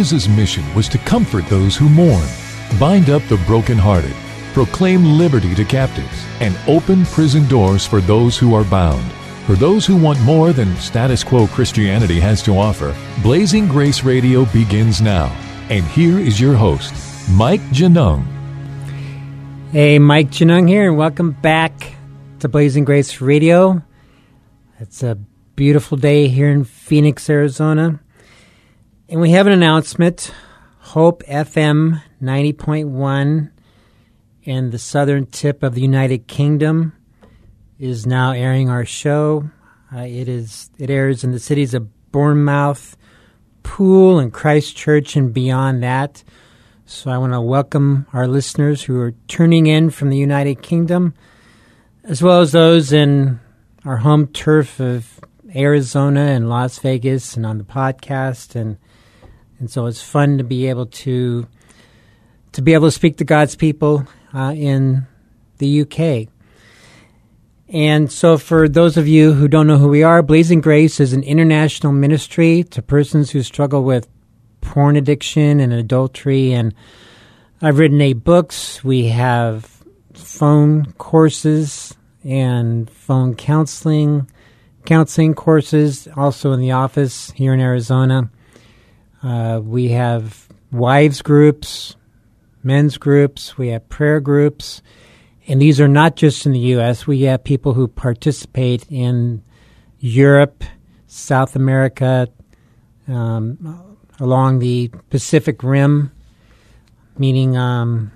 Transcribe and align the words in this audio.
Jesus' 0.00 0.28
mission 0.28 0.64
was 0.74 0.88
to 0.88 0.96
comfort 0.96 1.44
those 1.48 1.76
who 1.76 1.86
mourn, 1.86 2.26
bind 2.78 3.10
up 3.10 3.22
the 3.24 3.36
brokenhearted, 3.46 4.14
proclaim 4.54 5.04
liberty 5.04 5.54
to 5.54 5.62
captives, 5.62 6.24
and 6.40 6.56
open 6.66 7.04
prison 7.04 7.46
doors 7.48 7.84
for 7.84 8.00
those 8.00 8.38
who 8.38 8.54
are 8.54 8.64
bound. 8.64 9.04
For 9.44 9.56
those 9.56 9.84
who 9.84 9.98
want 9.98 10.18
more 10.22 10.54
than 10.54 10.74
status 10.76 11.22
quo 11.22 11.46
Christianity 11.48 12.18
has 12.18 12.40
to 12.44 12.52
offer, 12.52 12.96
Blazing 13.22 13.68
Grace 13.68 14.02
Radio 14.02 14.46
begins 14.46 15.02
now. 15.02 15.26
And 15.68 15.84
here 15.84 16.18
is 16.18 16.40
your 16.40 16.54
host, 16.54 16.94
Mike 17.32 17.60
Genung. 17.68 18.24
Hey, 19.70 19.98
Mike 19.98 20.30
Genung 20.30 20.66
here, 20.66 20.88
and 20.88 20.96
welcome 20.96 21.32
back 21.32 21.92
to 22.38 22.48
Blazing 22.48 22.86
Grace 22.86 23.20
Radio. 23.20 23.82
It's 24.78 25.02
a 25.02 25.18
beautiful 25.56 25.98
day 25.98 26.28
here 26.28 26.48
in 26.48 26.64
Phoenix, 26.64 27.28
Arizona. 27.28 28.00
And 29.10 29.20
we 29.20 29.32
have 29.32 29.48
an 29.48 29.52
announcement 29.52 30.32
Hope 30.78 31.24
FM 31.24 32.00
90.1 32.22 33.50
in 34.44 34.70
the 34.70 34.78
southern 34.78 35.26
tip 35.26 35.64
of 35.64 35.74
the 35.74 35.80
United 35.80 36.28
Kingdom 36.28 36.92
is 37.76 38.06
now 38.06 38.30
airing 38.30 38.70
our 38.70 38.84
show. 38.84 39.50
Uh, 39.92 40.02
it 40.02 40.28
is 40.28 40.70
it 40.78 40.90
airs 40.90 41.24
in 41.24 41.32
the 41.32 41.40
cities 41.40 41.74
of 41.74 41.88
Bournemouth, 42.12 42.96
Poole, 43.64 44.20
and 44.20 44.32
Christchurch, 44.32 45.16
and 45.16 45.34
beyond 45.34 45.82
that. 45.82 46.22
So 46.86 47.10
I 47.10 47.18
want 47.18 47.32
to 47.32 47.40
welcome 47.40 48.06
our 48.12 48.28
listeners 48.28 48.84
who 48.84 49.00
are 49.00 49.14
tuning 49.26 49.66
in 49.66 49.90
from 49.90 50.10
the 50.10 50.18
United 50.18 50.62
Kingdom, 50.62 51.14
as 52.04 52.22
well 52.22 52.42
as 52.42 52.52
those 52.52 52.92
in 52.92 53.40
our 53.84 53.96
home 53.96 54.28
turf 54.28 54.78
of 54.78 55.18
Arizona 55.52 56.26
and 56.26 56.48
Las 56.48 56.78
Vegas, 56.78 57.36
and 57.36 57.44
on 57.44 57.58
the 57.58 57.64
podcast, 57.64 58.54
and 58.54 58.78
and 59.60 59.70
so 59.70 59.86
it's 59.86 60.02
fun 60.02 60.38
to 60.38 60.44
be 60.44 60.66
able 60.66 60.86
to 60.86 61.46
to 62.52 62.62
be 62.62 62.74
able 62.74 62.88
to 62.88 62.92
speak 62.92 63.18
to 63.18 63.24
God's 63.24 63.54
people 63.54 64.06
uh, 64.34 64.52
in 64.56 65.06
the 65.58 65.82
UK. 65.82 66.28
And 67.68 68.10
so, 68.10 68.36
for 68.36 68.68
those 68.68 68.96
of 68.96 69.06
you 69.06 69.32
who 69.32 69.46
don't 69.46 69.68
know 69.68 69.78
who 69.78 69.88
we 69.88 70.02
are, 70.02 70.22
Blazing 70.22 70.60
Grace 70.60 70.98
is 70.98 71.12
an 71.12 71.22
international 71.22 71.92
ministry 71.92 72.64
to 72.64 72.82
persons 72.82 73.30
who 73.30 73.44
struggle 73.44 73.84
with 73.84 74.08
porn 74.60 74.96
addiction 74.96 75.60
and 75.60 75.72
adultery. 75.72 76.52
And 76.52 76.74
I've 77.62 77.78
written 77.78 78.00
eight 78.00 78.24
books. 78.24 78.82
We 78.82 79.08
have 79.08 79.84
phone 80.14 80.92
courses 80.94 81.96
and 82.24 82.90
phone 82.90 83.36
counseling, 83.36 84.28
counseling 84.84 85.34
courses, 85.34 86.08
also 86.16 86.50
in 86.50 86.60
the 86.60 86.72
office 86.72 87.30
here 87.30 87.54
in 87.54 87.60
Arizona. 87.60 88.30
Uh, 89.22 89.60
we 89.62 89.88
have 89.88 90.48
wives 90.72 91.20
groups, 91.22 91.96
men's 92.62 92.96
groups, 92.96 93.58
we 93.58 93.68
have 93.68 93.88
prayer 93.88 94.20
groups, 94.20 94.82
and 95.46 95.60
these 95.60 95.80
are 95.80 95.88
not 95.88 96.16
just 96.16 96.46
in 96.46 96.52
the 96.52 96.58
U.S. 96.58 97.06
We 97.06 97.22
have 97.22 97.44
people 97.44 97.74
who 97.74 97.88
participate 97.88 98.86
in 98.88 99.42
Europe, 99.98 100.64
South 101.06 101.54
America, 101.56 102.28
um, 103.08 103.98
along 104.18 104.60
the 104.60 104.88
Pacific 105.10 105.62
Rim, 105.62 106.12
meaning 107.18 107.56
um, 107.56 108.12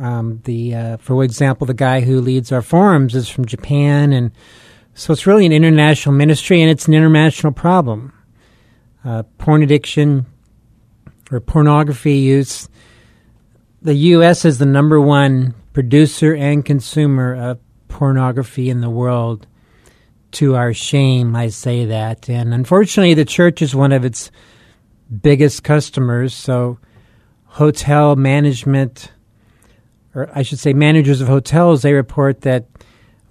um, 0.00 0.40
the, 0.44 0.74
uh, 0.74 0.96
for 0.98 1.24
example, 1.24 1.66
the 1.66 1.74
guy 1.74 2.00
who 2.00 2.20
leads 2.20 2.52
our 2.52 2.62
forums 2.62 3.14
is 3.14 3.28
from 3.28 3.44
Japan, 3.44 4.12
and 4.12 4.30
so 4.94 5.12
it's 5.12 5.26
really 5.26 5.46
an 5.46 5.52
international 5.52 6.14
ministry, 6.14 6.60
and 6.60 6.70
it's 6.70 6.86
an 6.86 6.94
international 6.94 7.52
problem. 7.52 8.12
Uh, 9.04 9.22
porn 9.38 9.62
addiction 9.62 10.26
or 11.30 11.40
pornography 11.40 12.16
use 12.16 12.68
the 13.84 13.94
U.S. 13.94 14.46
is 14.46 14.56
the 14.56 14.66
number 14.66 14.98
one 14.98 15.54
producer 15.74 16.34
and 16.34 16.64
consumer 16.64 17.34
of 17.34 17.60
pornography 17.88 18.70
in 18.70 18.80
the 18.80 18.88
world. 18.88 19.46
To 20.32 20.56
our 20.56 20.72
shame, 20.72 21.36
I 21.36 21.48
say 21.48 21.84
that. 21.84 22.28
And 22.28 22.52
unfortunately, 22.52 23.14
the 23.14 23.26
church 23.26 23.62
is 23.62 23.74
one 23.74 23.92
of 23.92 24.04
its 24.04 24.32
biggest 25.22 25.62
customers. 25.62 26.34
So, 26.34 26.78
hotel 27.44 28.16
management, 28.16 29.12
or 30.14 30.28
I 30.34 30.42
should 30.42 30.58
say, 30.58 30.72
managers 30.72 31.20
of 31.20 31.28
hotels, 31.28 31.82
they 31.82 31.92
report 31.92 32.40
that 32.40 32.66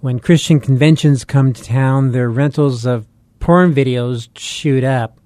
when 0.00 0.18
Christian 0.18 0.60
conventions 0.60 1.24
come 1.24 1.52
to 1.52 1.62
town, 1.62 2.12
their 2.12 2.30
rentals 2.30 2.86
of 2.86 3.06
porn 3.40 3.74
videos 3.74 4.28
shoot 4.36 4.84
up. 4.84 5.18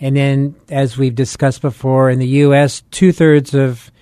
And 0.00 0.16
then, 0.16 0.56
as 0.70 0.96
we've 0.96 1.14
discussed 1.14 1.60
before, 1.60 2.10
in 2.10 2.18
the 2.18 2.26
U.S., 2.26 2.82
two 2.90 3.12
thirds 3.12 3.54
of 3.54 3.92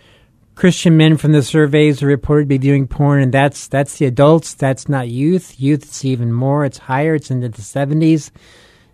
Christian 0.55 0.97
men 0.97 1.17
from 1.17 1.33
the 1.33 1.43
surveys 1.43 2.03
are 2.03 2.07
reported 2.07 2.45
to 2.45 2.49
be 2.49 2.59
viewing 2.59 2.87
porn, 2.87 3.23
and 3.23 3.33
that's 3.33 3.69
that's 3.69 3.99
the 3.99 4.07
adults. 4.07 4.55
That's 4.55 4.89
not 4.89 5.09
youth. 5.09 5.61
Youth, 5.61 5.83
it's 5.83 6.05
even 6.05 6.33
more. 6.33 6.65
It's 6.65 6.79
higher. 6.79 7.15
It's 7.15 7.31
into 7.31 7.49
the 7.49 7.63
seventies, 7.63 8.31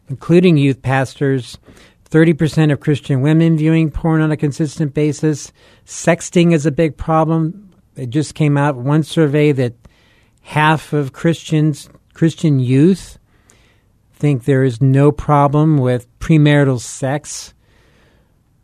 including 0.08 0.56
youth 0.56 0.82
pastors. 0.82 1.58
Thirty 2.04 2.32
percent 2.32 2.70
of 2.70 2.80
Christian 2.80 3.22
women 3.22 3.56
viewing 3.56 3.90
porn 3.90 4.20
on 4.20 4.30
a 4.30 4.36
consistent 4.36 4.94
basis. 4.94 5.52
Sexting 5.86 6.52
is 6.52 6.66
a 6.66 6.70
big 6.70 6.96
problem. 6.96 7.70
It 7.96 8.10
just 8.10 8.34
came 8.34 8.56
out 8.56 8.76
one 8.76 9.02
survey 9.02 9.52
that 9.52 9.74
half 10.42 10.92
of 10.92 11.12
Christians, 11.12 11.88
Christian 12.12 12.60
youth, 12.60 13.18
think 14.24 14.44
there 14.44 14.64
is 14.64 14.80
no 14.80 15.12
problem 15.12 15.76
with 15.76 16.08
premarital 16.18 16.80
sex. 16.80 17.52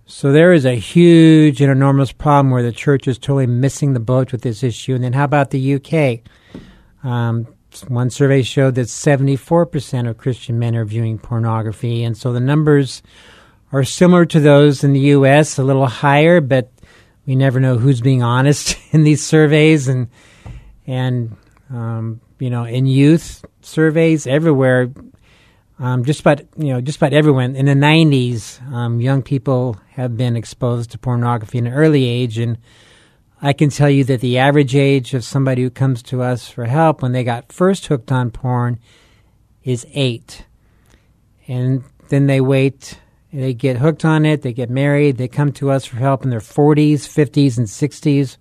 So 0.07 0.33
there 0.33 0.55
is 0.55 0.65
a 0.65 0.73
huge 0.75 1.61
and 1.61 1.71
enormous 1.71 2.13
problem 2.13 2.51
where 2.51 2.63
the 2.63 2.73
church 2.73 3.07
is 3.07 3.19
totally 3.19 3.47
missing 3.47 3.93
the 3.93 4.01
boat 4.01 4.33
with 4.33 4.41
this 4.41 4.63
issue. 4.63 4.95
And 4.95 5.05
then 5.05 5.13
how 5.13 5.25
about 5.25 5.51
the 5.51 5.75
UK? 5.75 6.21
Um, 7.05 7.47
one 7.89 8.09
survey 8.09 8.41
showed 8.41 8.77
that 8.77 8.87
74% 8.87 10.09
of 10.09 10.17
Christian 10.17 10.59
men 10.59 10.75
are 10.77 10.87
viewing 10.87 11.19
pornography. 11.19 12.05
And 12.05 12.17
so 12.17 12.33
the 12.33 12.41
numbers 12.41 13.03
are 13.71 13.85
similar 13.85 14.25
to 14.25 14.41
those 14.41 14.83
in 14.83 14.95
the 14.95 15.13
U.S., 15.19 15.59
a 15.59 15.63
little 15.63 15.89
higher, 15.89 16.41
but 16.41 16.73
we 17.27 17.37
never 17.37 17.61
know 17.61 17.77
who's 17.77 18.01
being 18.01 18.23
honest 18.23 18.79
in 18.93 19.05
these 19.05 19.23
surveys. 19.23 19.89
And, 19.89 20.09
and 20.87 21.37
um, 21.69 22.23
you 22.39 22.49
know, 22.49 22.65
in 22.65 22.87
youth 22.87 23.45
surveys 23.61 24.27
everywhere, 24.27 24.91
um, 25.81 26.05
just 26.05 26.21
about 26.21 26.43
you 26.57 26.73
know 26.73 26.81
just 26.81 26.99
about 26.99 27.13
everyone. 27.13 27.57
In 27.57 27.67
the 27.67 27.75
90s 27.75 28.63
um, 28.73 29.01
young 29.01 29.23
people 29.23 29.79
have 29.93 30.17
been 30.17 30.37
exposed 30.37 30.93
to 30.93 30.99
pornography 30.99 31.59
in 31.59 31.67
an 31.67 31.73
early 31.73 32.05
age 32.05 32.39
and 32.39 32.59
i 33.43 33.53
can 33.53 33.71
tell 33.71 33.91
you 33.91 34.05
that 34.05 34.21
the 34.21 34.39
average 34.39 34.77
age 34.77 35.15
of 35.15 35.25
somebody 35.25 35.63
who 35.63 35.71
comes 35.71 36.03
to 36.03 36.23
us 36.23 36.49
for 36.49 36.67
help 36.67 37.03
when 37.03 37.13
they 37.13 37.25
got 37.25 37.51
first 37.51 37.87
hooked 37.87 38.13
on 38.13 38.31
porn 38.31 38.79
is 39.65 39.87
eight. 39.95 40.45
And 41.49 41.83
then 42.09 42.27
they 42.27 42.41
wait 42.41 42.99
they 43.33 43.55
get 43.55 43.79
hooked 43.79 44.05
on 44.05 44.27
it 44.27 44.43
they 44.43 44.53
get 44.53 44.69
married 44.69 45.17
they 45.17 45.29
come 45.29 45.53
to 45.53 45.71
us 45.71 45.85
for 45.85 45.97
help 45.97 46.25
in 46.25 46.31
their 46.31 46.41
40s 46.41 47.07
50s 47.07 47.59
and 47.59 47.67
60s 47.69 48.37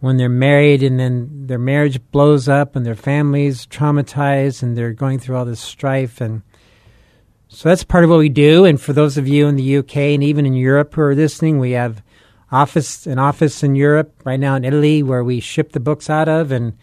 when 0.00 0.16
they're 0.16 0.28
married 0.28 0.82
and 0.82 0.98
then 0.98 1.46
their 1.46 1.58
marriage 1.58 2.00
blows 2.10 2.48
up 2.48 2.74
and 2.74 2.84
their 2.84 2.94
family's 2.94 3.66
traumatized 3.66 4.62
and 4.62 4.76
they're 4.76 4.92
going 4.92 5.18
through 5.18 5.36
all 5.36 5.44
this 5.44 5.60
strife 5.60 6.20
and 6.20 6.42
so 7.52 7.68
that's 7.68 7.82
part 7.82 8.04
of 8.04 8.10
what 8.10 8.20
we 8.20 8.28
do. 8.28 8.64
And 8.64 8.80
for 8.80 8.92
those 8.92 9.18
of 9.18 9.26
you 9.26 9.48
in 9.48 9.56
the 9.56 9.78
UK 9.78 9.96
and 9.96 10.22
even 10.22 10.46
in 10.46 10.54
Europe 10.54 10.94
who 10.94 11.02
are 11.02 11.14
listening 11.14 11.58
we 11.58 11.72
have 11.72 12.02
office 12.50 13.06
an 13.06 13.18
office 13.18 13.62
in 13.62 13.74
Europe 13.74 14.22
right 14.24 14.40
now 14.40 14.54
in 14.54 14.64
Italy 14.64 15.02
where 15.02 15.22
we 15.22 15.40
ship 15.40 15.72
the 15.72 15.80
books 15.80 16.08
out 16.08 16.28
of. 16.28 16.50
And 16.52 16.78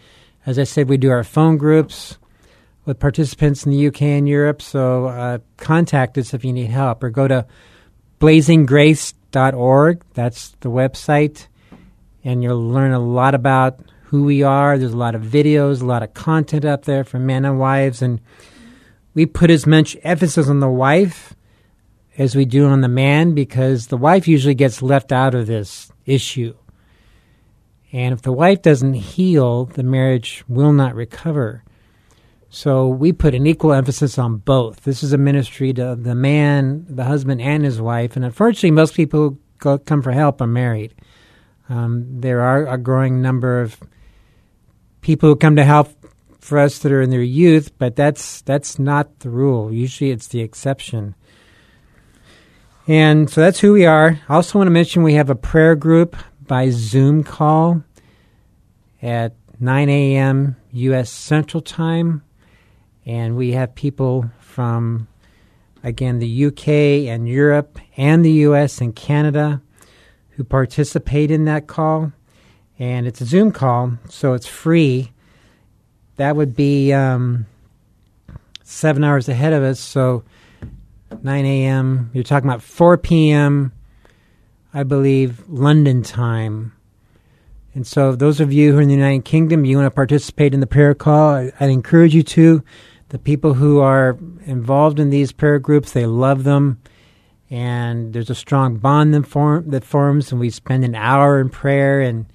as 0.45 0.59
I 0.59 0.63
said 0.63 0.89
we 0.89 0.97
do 0.97 1.09
our 1.09 1.23
phone 1.23 1.57
groups 1.57 2.17
with 2.85 2.99
participants 2.99 3.65
in 3.65 3.71
the 3.71 3.87
UK 3.87 4.01
and 4.03 4.29
Europe. 4.29 4.61
So 4.61 5.07
uh, 5.07 5.39
contact 5.57 6.17
us 6.17 6.33
if 6.33 6.45
you 6.45 6.53
need 6.53 6.69
help 6.69 7.03
or 7.03 7.09
go 7.09 7.27
to 7.27 7.45
blazinggrace.org 8.19 10.03
that's 10.13 10.49
the 10.59 10.69
website 10.69 11.47
and 12.27 12.43
you'll 12.43 12.69
learn 12.69 12.91
a 12.91 12.99
lot 12.99 13.33
about 13.33 13.79
who 14.07 14.25
we 14.25 14.43
are. 14.43 14.77
There's 14.77 14.91
a 14.91 14.97
lot 14.97 15.15
of 15.15 15.21
videos, 15.21 15.81
a 15.81 15.85
lot 15.85 16.03
of 16.03 16.13
content 16.13 16.65
up 16.65 16.83
there 16.83 17.05
for 17.05 17.19
men 17.19 17.45
and 17.45 17.57
wives, 17.57 18.01
and 18.01 18.19
we 19.13 19.25
put 19.25 19.49
as 19.49 19.65
much 19.65 19.95
emphasis 20.03 20.49
on 20.49 20.59
the 20.59 20.69
wife 20.69 21.33
as 22.17 22.35
we 22.35 22.43
do 22.43 22.67
on 22.67 22.81
the 22.81 22.89
man 22.89 23.33
because 23.33 23.87
the 23.87 23.95
wife 23.95 24.27
usually 24.27 24.55
gets 24.55 24.81
left 24.81 25.13
out 25.13 25.35
of 25.35 25.47
this 25.47 25.89
issue. 26.05 26.53
And 27.93 28.13
if 28.13 28.23
the 28.23 28.33
wife 28.33 28.61
doesn't 28.61 28.95
heal, 28.95 29.63
the 29.63 29.83
marriage 29.83 30.43
will 30.49 30.73
not 30.73 30.95
recover. 30.95 31.63
So 32.49 32.89
we 32.89 33.13
put 33.13 33.35
an 33.35 33.47
equal 33.47 33.71
emphasis 33.71 34.17
on 34.17 34.39
both. 34.39 34.83
This 34.83 35.01
is 35.01 35.13
a 35.13 35.17
ministry 35.17 35.71
to 35.75 35.95
the 35.95 36.15
man, 36.15 36.87
the 36.89 37.05
husband, 37.05 37.39
and 37.39 37.63
his 37.63 37.79
wife. 37.79 38.17
And 38.17 38.25
unfortunately, 38.25 38.71
most 38.71 38.95
people 38.95 39.37
who 39.61 39.77
come 39.79 40.01
for 40.01 40.11
help 40.11 40.41
are 40.41 40.47
married. 40.47 40.93
Um, 41.69 42.21
there 42.21 42.41
are 42.41 42.67
a 42.67 42.77
growing 42.77 43.21
number 43.21 43.61
of 43.61 43.77
people 45.01 45.29
who 45.29 45.35
come 45.35 45.55
to 45.55 45.63
help 45.63 45.89
for 46.39 46.57
us 46.57 46.79
that 46.79 46.91
are 46.91 47.01
in 47.01 47.09
their 47.09 47.21
youth, 47.21 47.77
but 47.77 47.95
that's 47.95 48.41
that's 48.41 48.79
not 48.79 49.19
the 49.19 49.29
rule. 49.29 49.73
Usually, 49.73 50.11
it's 50.11 50.27
the 50.27 50.41
exception. 50.41 51.15
And 52.87 53.29
so 53.29 53.41
that's 53.41 53.59
who 53.59 53.73
we 53.73 53.85
are. 53.85 54.19
I 54.29 54.35
also 54.35 54.59
want 54.59 54.67
to 54.67 54.71
mention 54.71 55.03
we 55.03 55.15
have 55.15 55.29
a 55.29 55.35
prayer 55.35 55.75
group 55.75 56.15
by 56.47 56.69
Zoom 56.69 57.23
call 57.23 57.83
at 59.01 59.35
9 59.59 59.89
a.m. 59.89 60.55
U.S. 60.71 61.09
Central 61.09 61.61
Time. 61.61 62.23
And 63.05 63.35
we 63.35 63.51
have 63.51 63.75
people 63.75 64.31
from, 64.39 65.07
again, 65.83 66.19
the 66.19 66.45
UK 66.45 66.67
and 67.09 67.27
Europe 67.27 67.77
and 67.97 68.23
the 68.23 68.31
U.S. 68.31 68.79
and 68.79 68.95
Canada 68.95 69.61
who 70.37 70.43
participate 70.43 71.31
in 71.31 71.45
that 71.45 71.67
call. 71.67 72.13
And 72.79 73.07
it's 73.07 73.21
a 73.21 73.25
Zoom 73.25 73.51
call, 73.51 73.93
so 74.07 74.33
it's 74.33 74.45
free. 74.45 75.11
That 76.17 76.35
would 76.35 76.55
be 76.55 76.93
um, 76.93 77.47
seven 78.63 79.03
hours 79.03 79.27
ahead 79.27 79.51
of 79.51 79.63
us. 79.63 79.79
So 79.79 80.23
9 81.23 81.45
a.m. 81.45 82.11
You're 82.13 82.23
talking 82.23 82.47
about 82.47 82.61
4 82.61 82.97
p.m., 82.99 83.71
I 84.73 84.83
believe, 84.83 85.43
London 85.49 86.03
time. 86.03 86.73
And 87.73 87.85
so, 87.85 88.15
those 88.15 88.39
of 88.39 88.53
you 88.53 88.71
who 88.71 88.79
are 88.79 88.81
in 88.81 88.87
the 88.87 88.95
United 88.95 89.25
Kingdom, 89.25 89.65
you 89.65 89.77
want 89.77 89.87
to 89.87 89.91
participate 89.91 90.53
in 90.53 90.59
the 90.59 90.67
prayer 90.67 90.93
call, 90.93 91.29
I, 91.29 91.51
I'd 91.59 91.69
encourage 91.69 92.13
you 92.13 92.23
to. 92.23 92.63
The 93.09 93.19
people 93.19 93.53
who 93.53 93.79
are 93.79 94.17
involved 94.45 94.99
in 94.99 95.09
these 95.09 95.31
prayer 95.31 95.59
groups, 95.59 95.93
they 95.93 96.05
love 96.05 96.43
them. 96.43 96.79
And 97.49 98.13
there's 98.13 98.29
a 98.29 98.35
strong 98.35 98.77
bond 98.77 99.13
that, 99.13 99.25
form, 99.25 99.69
that 99.69 99.85
forms, 99.85 100.31
and 100.31 100.39
we 100.39 100.49
spend 100.49 100.83
an 100.83 100.95
hour 100.95 101.39
in 101.39 101.49
prayer. 101.49 102.01
And 102.01 102.25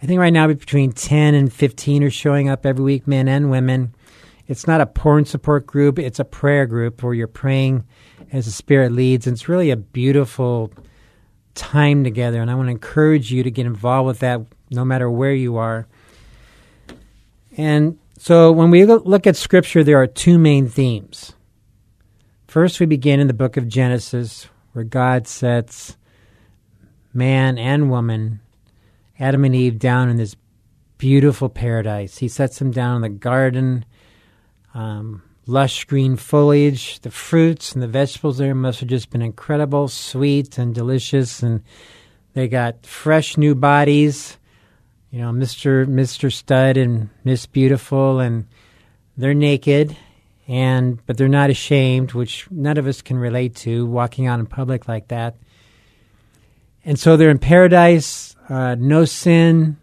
I 0.00 0.06
think 0.06 0.20
right 0.20 0.32
now 0.32 0.46
between 0.46 0.92
10 0.92 1.34
and 1.34 1.52
15 1.52 2.04
are 2.04 2.10
showing 2.10 2.48
up 2.48 2.64
every 2.64 2.84
week, 2.84 3.06
men 3.06 3.26
and 3.26 3.50
women. 3.50 3.94
It's 4.46 4.66
not 4.66 4.80
a 4.80 4.86
porn 4.86 5.24
support 5.24 5.66
group, 5.66 5.98
it's 5.98 6.18
a 6.18 6.24
prayer 6.24 6.66
group 6.66 7.02
where 7.02 7.14
you're 7.14 7.26
praying 7.26 7.84
as 8.32 8.46
the 8.46 8.52
Spirit 8.52 8.92
leads. 8.92 9.26
And 9.26 9.34
it's 9.34 9.48
really 9.48 9.70
a 9.70 9.76
beautiful 9.76 10.72
time 11.54 12.04
together. 12.04 12.40
And 12.40 12.50
I 12.50 12.54
want 12.54 12.68
to 12.68 12.72
encourage 12.72 13.32
you 13.32 13.42
to 13.42 13.50
get 13.50 13.66
involved 13.66 14.06
with 14.06 14.18
that 14.20 14.40
no 14.70 14.84
matter 14.84 15.10
where 15.10 15.34
you 15.34 15.56
are. 15.56 15.86
And 17.56 17.98
so 18.18 18.52
when 18.52 18.70
we 18.70 18.84
look 18.84 19.26
at 19.26 19.36
Scripture, 19.36 19.82
there 19.82 20.00
are 20.00 20.06
two 20.06 20.38
main 20.38 20.68
themes. 20.68 21.32
First, 22.46 22.80
we 22.80 22.86
begin 22.86 23.20
in 23.20 23.26
the 23.26 23.34
book 23.34 23.56
of 23.56 23.68
Genesis, 23.68 24.48
where 24.72 24.84
God 24.84 25.26
sets 25.26 25.96
man 27.12 27.58
and 27.58 27.90
woman, 27.90 28.40
Adam 29.18 29.44
and 29.44 29.54
Eve, 29.54 29.78
down 29.78 30.08
in 30.08 30.16
this 30.16 30.36
beautiful 30.98 31.48
paradise. 31.48 32.18
He 32.18 32.28
sets 32.28 32.58
them 32.58 32.70
down 32.70 32.96
in 32.96 33.02
the 33.02 33.08
garden. 33.08 33.84
Um, 34.74 35.22
lush 35.46 35.84
green 35.84 36.16
foliage. 36.16 37.00
The 37.00 37.10
fruits 37.10 37.72
and 37.72 37.82
the 37.82 37.88
vegetables 37.88 38.38
there 38.38 38.54
must 38.54 38.80
have 38.80 38.88
just 38.88 39.10
been 39.10 39.22
incredible, 39.22 39.88
sweet 39.88 40.58
and 40.58 40.74
delicious. 40.74 41.42
And 41.42 41.62
they 42.34 42.46
got 42.46 42.86
fresh 42.86 43.36
new 43.36 43.54
bodies. 43.54 44.38
You 45.10 45.20
know, 45.20 45.32
Mister 45.32 45.86
Mister 45.86 46.30
Stud 46.30 46.76
and 46.76 47.10
Miss 47.24 47.44
Beautiful, 47.46 48.20
and 48.20 48.46
they're 49.16 49.34
naked, 49.34 49.96
and 50.50 50.98
but 51.06 51.16
they're 51.16 51.28
not 51.28 51.48
ashamed, 51.48 52.12
which 52.12 52.48
none 52.50 52.76
of 52.76 52.88
us 52.88 53.02
can 53.02 53.16
relate 53.16 53.54
to 53.54 53.86
walking 53.86 54.26
out 54.26 54.40
in 54.40 54.46
public 54.46 54.88
like 54.88 55.06
that. 55.06 55.36
And 56.84 56.98
so 56.98 57.16
they're 57.16 57.30
in 57.30 57.38
paradise, 57.38 58.34
uh, 58.48 58.74
no 58.76 59.04
sin. 59.04 59.76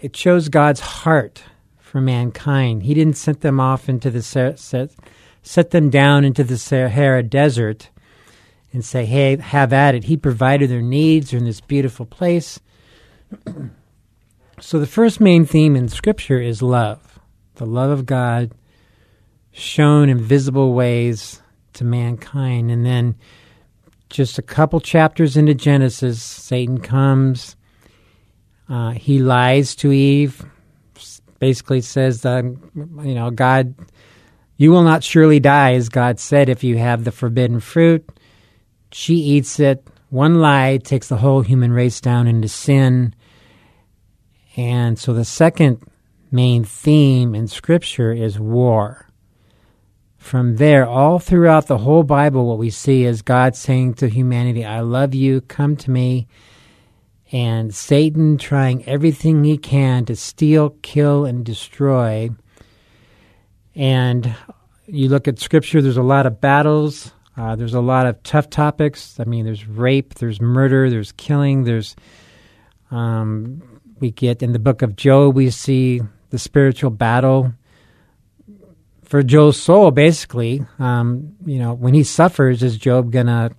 It 0.00 0.14
shows 0.16 0.48
God's 0.48 0.78
heart 0.78 1.42
for 1.80 2.00
mankind. 2.00 2.84
He 2.84 2.94
didn't 2.94 3.16
set 3.16 3.40
them 3.40 3.58
off 3.58 3.88
into 3.88 4.08
the 4.08 4.22
set, 4.22 4.60
set, 4.60 5.70
them 5.72 5.90
down 5.90 6.24
into 6.24 6.44
the 6.44 6.58
Sahara 6.58 7.24
desert 7.24 7.90
and 8.72 8.84
say, 8.84 9.04
"Hey, 9.04 9.36
have 9.36 9.72
at 9.72 9.96
it." 9.96 10.04
He 10.04 10.16
provided 10.16 10.70
their 10.70 10.80
needs. 10.80 11.32
They're 11.32 11.40
in 11.40 11.44
this 11.44 11.60
beautiful 11.60 12.06
place. 12.06 12.60
so 14.60 14.78
the 14.78 14.86
first 14.86 15.20
main 15.20 15.44
theme 15.44 15.74
in 15.74 15.88
Scripture 15.88 16.40
is 16.40 16.62
love, 16.62 17.18
the 17.56 17.66
love 17.66 17.90
of 17.90 18.06
God 18.06 18.52
shown 19.52 20.08
in 20.08 20.18
visible 20.18 20.74
ways 20.74 21.40
to 21.74 21.84
mankind, 21.84 22.70
and 22.70 22.84
then 22.84 23.16
just 24.10 24.38
a 24.38 24.42
couple 24.42 24.80
chapters 24.80 25.36
into 25.36 25.54
Genesis, 25.54 26.22
Satan 26.22 26.80
comes. 26.80 27.56
Uh, 28.68 28.90
he 28.90 29.18
lies 29.18 29.74
to 29.76 29.92
Eve 29.92 30.44
basically 31.42 31.80
says 31.80 32.20
that 32.20 32.44
you 32.44 33.14
know 33.16 33.28
God 33.28 33.74
you 34.58 34.70
will 34.70 34.84
not 34.84 35.02
surely 35.02 35.40
die 35.40 35.74
as 35.74 35.88
God 35.88 36.20
said 36.20 36.48
if 36.48 36.62
you 36.62 36.78
have 36.78 37.02
the 37.02 37.10
forbidden 37.10 37.58
fruit. 37.58 38.08
She 38.92 39.14
eats 39.14 39.58
it. 39.58 39.84
One 40.10 40.36
lie 40.40 40.76
takes 40.76 41.08
the 41.08 41.16
whole 41.16 41.40
human 41.40 41.72
race 41.72 42.00
down 42.00 42.28
into 42.28 42.46
sin. 42.46 43.12
And 44.56 44.96
so 44.96 45.12
the 45.12 45.24
second 45.24 45.82
main 46.30 46.62
theme 46.62 47.34
in 47.34 47.48
scripture 47.48 48.12
is 48.12 48.38
war 48.38 49.08
from 50.22 50.56
there 50.56 50.86
all 50.86 51.18
throughout 51.18 51.66
the 51.66 51.78
whole 51.78 52.04
bible 52.04 52.46
what 52.46 52.58
we 52.58 52.70
see 52.70 53.04
is 53.04 53.22
God 53.22 53.56
saying 53.56 53.94
to 53.94 54.08
humanity 54.08 54.64
I 54.64 54.80
love 54.80 55.14
you 55.14 55.40
come 55.42 55.76
to 55.76 55.90
me 55.90 56.28
and 57.32 57.74
Satan 57.74 58.36
trying 58.36 58.84
everything 58.86 59.42
he 59.42 59.56
can 59.56 60.04
to 60.04 60.14
steal, 60.14 60.76
kill, 60.82 61.24
and 61.24 61.44
destroy. 61.44 62.28
And 63.74 64.34
you 64.86 65.08
look 65.08 65.26
at 65.26 65.38
scripture, 65.38 65.80
there's 65.80 65.96
a 65.96 66.02
lot 66.02 66.26
of 66.26 66.42
battles, 66.42 67.10
uh, 67.38 67.56
there's 67.56 67.72
a 67.72 67.80
lot 67.80 68.06
of 68.06 68.22
tough 68.22 68.50
topics. 68.50 69.18
I 69.18 69.24
mean, 69.24 69.46
there's 69.46 69.66
rape, 69.66 70.14
there's 70.14 70.42
murder, 70.42 70.90
there's 70.90 71.12
killing, 71.12 71.64
there's. 71.64 71.96
Um, 72.90 73.80
we 74.00 74.10
get 74.10 74.42
in 74.42 74.52
the 74.52 74.58
book 74.58 74.82
of 74.82 74.96
Job, 74.96 75.34
we 75.34 75.48
see 75.48 76.02
the 76.28 76.38
spiritual 76.38 76.90
battle 76.90 77.54
for 79.12 79.22
Job's 79.22 79.60
soul, 79.60 79.90
basically. 79.90 80.64
Um, 80.78 81.36
you 81.44 81.58
know, 81.58 81.74
when 81.74 81.92
he 81.92 82.02
suffers, 82.02 82.62
is 82.62 82.78
Job 82.78 83.10
going 83.10 83.26
to 83.26 83.50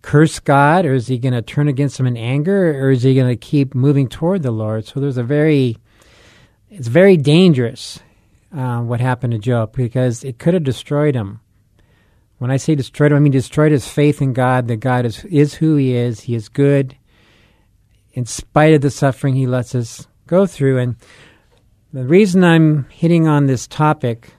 curse 0.00 0.38
God, 0.38 0.86
or 0.86 0.94
is 0.94 1.08
he 1.08 1.18
going 1.18 1.34
to 1.34 1.42
turn 1.42 1.66
against 1.66 1.98
him 1.98 2.06
in 2.06 2.16
anger, 2.16 2.70
or 2.80 2.92
is 2.92 3.02
he 3.02 3.16
going 3.16 3.26
to 3.26 3.36
keep 3.36 3.74
moving 3.74 4.08
toward 4.08 4.44
the 4.44 4.52
Lord? 4.52 4.86
So 4.86 5.00
there's 5.00 5.16
a 5.16 5.24
very, 5.24 5.76
it's 6.70 6.86
very 6.86 7.16
dangerous 7.16 7.98
uh, 8.56 8.78
what 8.78 9.00
happened 9.00 9.32
to 9.32 9.40
Job 9.40 9.72
because 9.72 10.22
it 10.22 10.38
could 10.38 10.54
have 10.54 10.62
destroyed 10.62 11.16
him. 11.16 11.40
When 12.38 12.52
I 12.52 12.58
say 12.58 12.76
destroyed 12.76 13.10
him, 13.10 13.16
I 13.16 13.20
mean 13.20 13.32
destroyed 13.32 13.72
his 13.72 13.88
faith 13.88 14.22
in 14.22 14.34
God, 14.34 14.68
that 14.68 14.76
God 14.76 15.04
is, 15.04 15.24
is 15.24 15.54
who 15.54 15.74
he 15.74 15.96
is, 15.96 16.20
he 16.20 16.36
is 16.36 16.48
good, 16.48 16.96
in 18.12 18.24
spite 18.24 18.74
of 18.74 18.82
the 18.82 18.90
suffering 18.92 19.34
he 19.34 19.48
lets 19.48 19.74
us 19.74 20.06
go 20.28 20.46
through. 20.46 20.78
And 20.78 20.94
the 21.92 22.04
reason 22.04 22.44
I'm 22.44 22.84
hitting 22.90 23.26
on 23.26 23.46
this 23.46 23.66
topic 23.66 24.32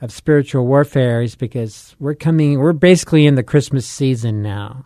of 0.00 0.12
spiritual 0.12 0.66
warfare 0.66 1.22
is 1.22 1.34
because 1.34 1.96
we're 1.98 2.14
coming, 2.14 2.58
we're 2.58 2.72
basically 2.72 3.26
in 3.26 3.36
the 3.36 3.42
Christmas 3.42 3.86
season 3.86 4.42
now. 4.42 4.84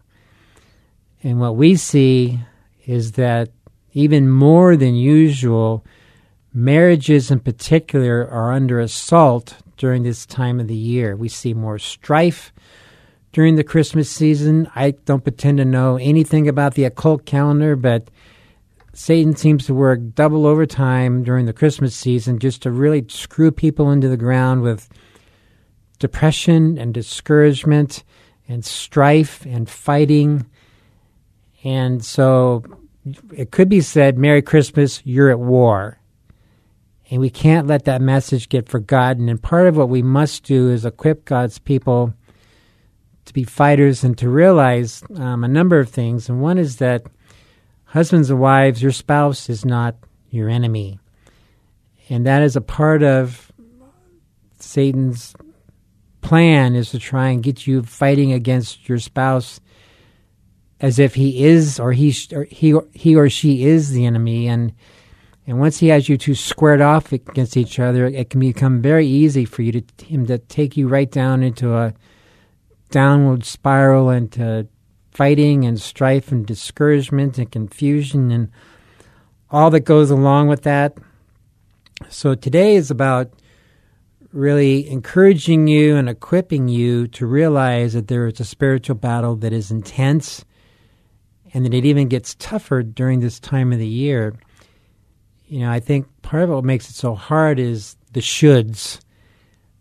And 1.23 1.41
what 1.41 1.57
we 1.57 1.75
see 1.75 2.39
is 2.85 3.13
that 3.13 3.51
even 3.93 4.29
more 4.29 4.77
than 4.77 4.95
usual, 4.95 5.85
marriages 6.53 7.31
in 7.31 7.41
particular 7.41 8.29
are 8.31 8.53
under 8.53 8.79
assault 8.79 9.57
during 9.77 10.05
this 10.05 10.25
time 10.25 10.61
of 10.61 10.69
the 10.69 10.77
year. 10.77 11.17
We 11.17 11.29
see 11.29 11.53
more 11.53 11.79
strife 11.79 12.53
during 13.33 13.57
the 13.57 13.65
Christmas 13.65 14.09
season. 14.09 14.71
I 14.75 14.93
don't 14.93 15.25
pretend 15.25 15.59
to 15.59 15.65
know 15.65 15.97
anything 15.97 16.47
about 16.47 16.75
the 16.75 16.85
occult 16.85 17.27
calendar, 17.27 17.75
but 17.75 18.09
Satan 18.97 19.37
seems 19.37 19.67
to 19.67 19.75
work 19.75 20.01
double 20.15 20.47
overtime 20.47 21.23
during 21.23 21.45
the 21.45 21.53
Christmas 21.53 21.95
season 21.95 22.39
just 22.39 22.63
to 22.63 22.71
really 22.71 23.05
screw 23.09 23.51
people 23.53 23.91
into 23.91 24.09
the 24.09 24.17
ground 24.17 24.63
with 24.63 24.89
depression 25.99 26.79
and 26.79 26.95
discouragement 26.95 28.05
and 28.49 28.65
strife 28.65 29.45
and 29.45 29.69
fighting. 29.69 30.47
And 31.63 32.03
so 32.03 32.65
it 33.37 33.51
could 33.51 33.69
be 33.69 33.83
said, 33.83 34.17
Merry 34.17 34.41
Christmas, 34.41 35.03
you're 35.05 35.31
at 35.31 35.41
war. 35.41 36.01
And 37.11 37.21
we 37.21 37.29
can't 37.29 37.67
let 37.67 37.85
that 37.85 38.01
message 38.01 38.49
get 38.49 38.67
forgotten. 38.67 39.29
And 39.29 39.43
part 39.43 39.67
of 39.67 39.77
what 39.77 39.91
we 39.91 40.01
must 40.01 40.43
do 40.45 40.71
is 40.71 40.87
equip 40.87 41.27
God's 41.27 41.59
people 41.59 42.15
to 43.27 43.35
be 43.35 43.45
fighters 43.45 44.05
and 44.05 44.17
to 44.17 44.31
realize 44.31 45.03
um, 45.17 45.45
a 45.45 45.49
number 45.49 45.79
of 45.79 45.91
things. 45.91 46.31
And 46.31 46.41
one 46.41 46.57
is 46.57 46.77
that 46.77 47.05
husbands 47.87 48.31
and 48.31 48.39
wives, 48.39 48.83
your 48.83 48.93
spouse 48.93 49.49
is 49.49 49.65
not 49.65 49.97
your 50.31 50.49
enemy. 50.49 50.99
And 52.09 52.27
that 52.27 52.43
is 52.43 52.57
a 52.57 52.61
part 52.61 53.03
of 53.03 53.51
Satan's 54.59 55.35
plan 56.21 56.75
is 56.75 56.91
to 56.91 56.99
try 56.99 57.29
and 57.29 57.43
get 57.43 57.67
you 57.67 57.83
fighting 57.83 58.33
against 58.33 58.89
your 58.89 58.99
spouse 58.99 59.61
as 60.81 60.99
if 60.99 61.15
he 61.15 61.45
is 61.45 61.79
or 61.79 61.93
he 61.93 62.15
or 62.33 62.45
he 62.45 62.73
or, 62.73 62.87
he 62.93 63.15
or 63.15 63.31
she 63.31 63.65
is 63.65 63.91
the 63.93 64.05
enemy 64.05 64.49
and 64.49 64.73
and 65.47 65.61
once 65.61 65.79
he 65.79 65.87
has 65.87 66.09
you 66.09 66.19
two 66.19 66.35
squared 66.35 66.81
off 66.81 67.13
against 67.13 67.57
each 67.57 67.79
other 67.79 68.07
it 68.07 68.29
can 68.29 68.41
become 68.41 68.83
very 68.83 69.07
easy 69.07 69.45
for 69.45 69.63
you 69.63 69.81
to 69.81 70.05
him 70.05 70.27
to 70.27 70.37
take 70.37 70.77
you 70.77 70.89
right 70.89 71.13
down 71.13 71.45
into 71.45 71.75
a 71.75 71.95
downward 72.91 73.45
spiral 73.45 74.11
into 74.11 74.67
fighting 75.17 75.65
and 75.65 75.81
strife 75.81 76.31
and 76.31 76.45
discouragement 76.45 77.39
and 77.39 77.51
confusion 77.51 78.31
and 78.31 78.51
all 79.51 79.71
that 79.71 79.81
goes 79.81 80.11
along 80.11 80.47
with 80.47 80.63
that 80.63 80.99
so 82.11 82.35
today 82.35 82.75
is 82.75 82.91
about 82.91 83.33
really 84.31 84.87
encouraging 84.91 85.67
you 85.67 85.97
and 85.97 86.11
equipping 86.11 86.69
you 86.69 87.09
to 87.09 87.27
realize 87.27 87.95
that 87.95 88.09
there 88.09 88.27
is 88.27 88.39
a 88.41 88.45
spiritual 88.45 88.95
battle 88.95 89.35
that 89.37 89.55
is 89.55 89.71
intense 89.71 90.45
and 91.55 91.65
that 91.65 91.73
it 91.73 91.87
even 91.87 92.09
gets 92.09 92.35
tougher 92.35 92.83
during 92.83 93.21
this 93.21 93.41
time 93.41 93.73
of 93.73 93.79
the 93.79 93.89
year. 93.89 94.35
You 95.47 95.61
know, 95.61 95.71
I 95.71 95.81
think 95.81 96.07
part 96.21 96.43
of 96.43 96.51
what 96.51 96.65
makes 96.65 96.91
it 96.91 96.97
so 96.97 97.15
hard 97.15 97.59
is 97.59 97.97
the 98.13 98.21
shoulds. 98.21 99.01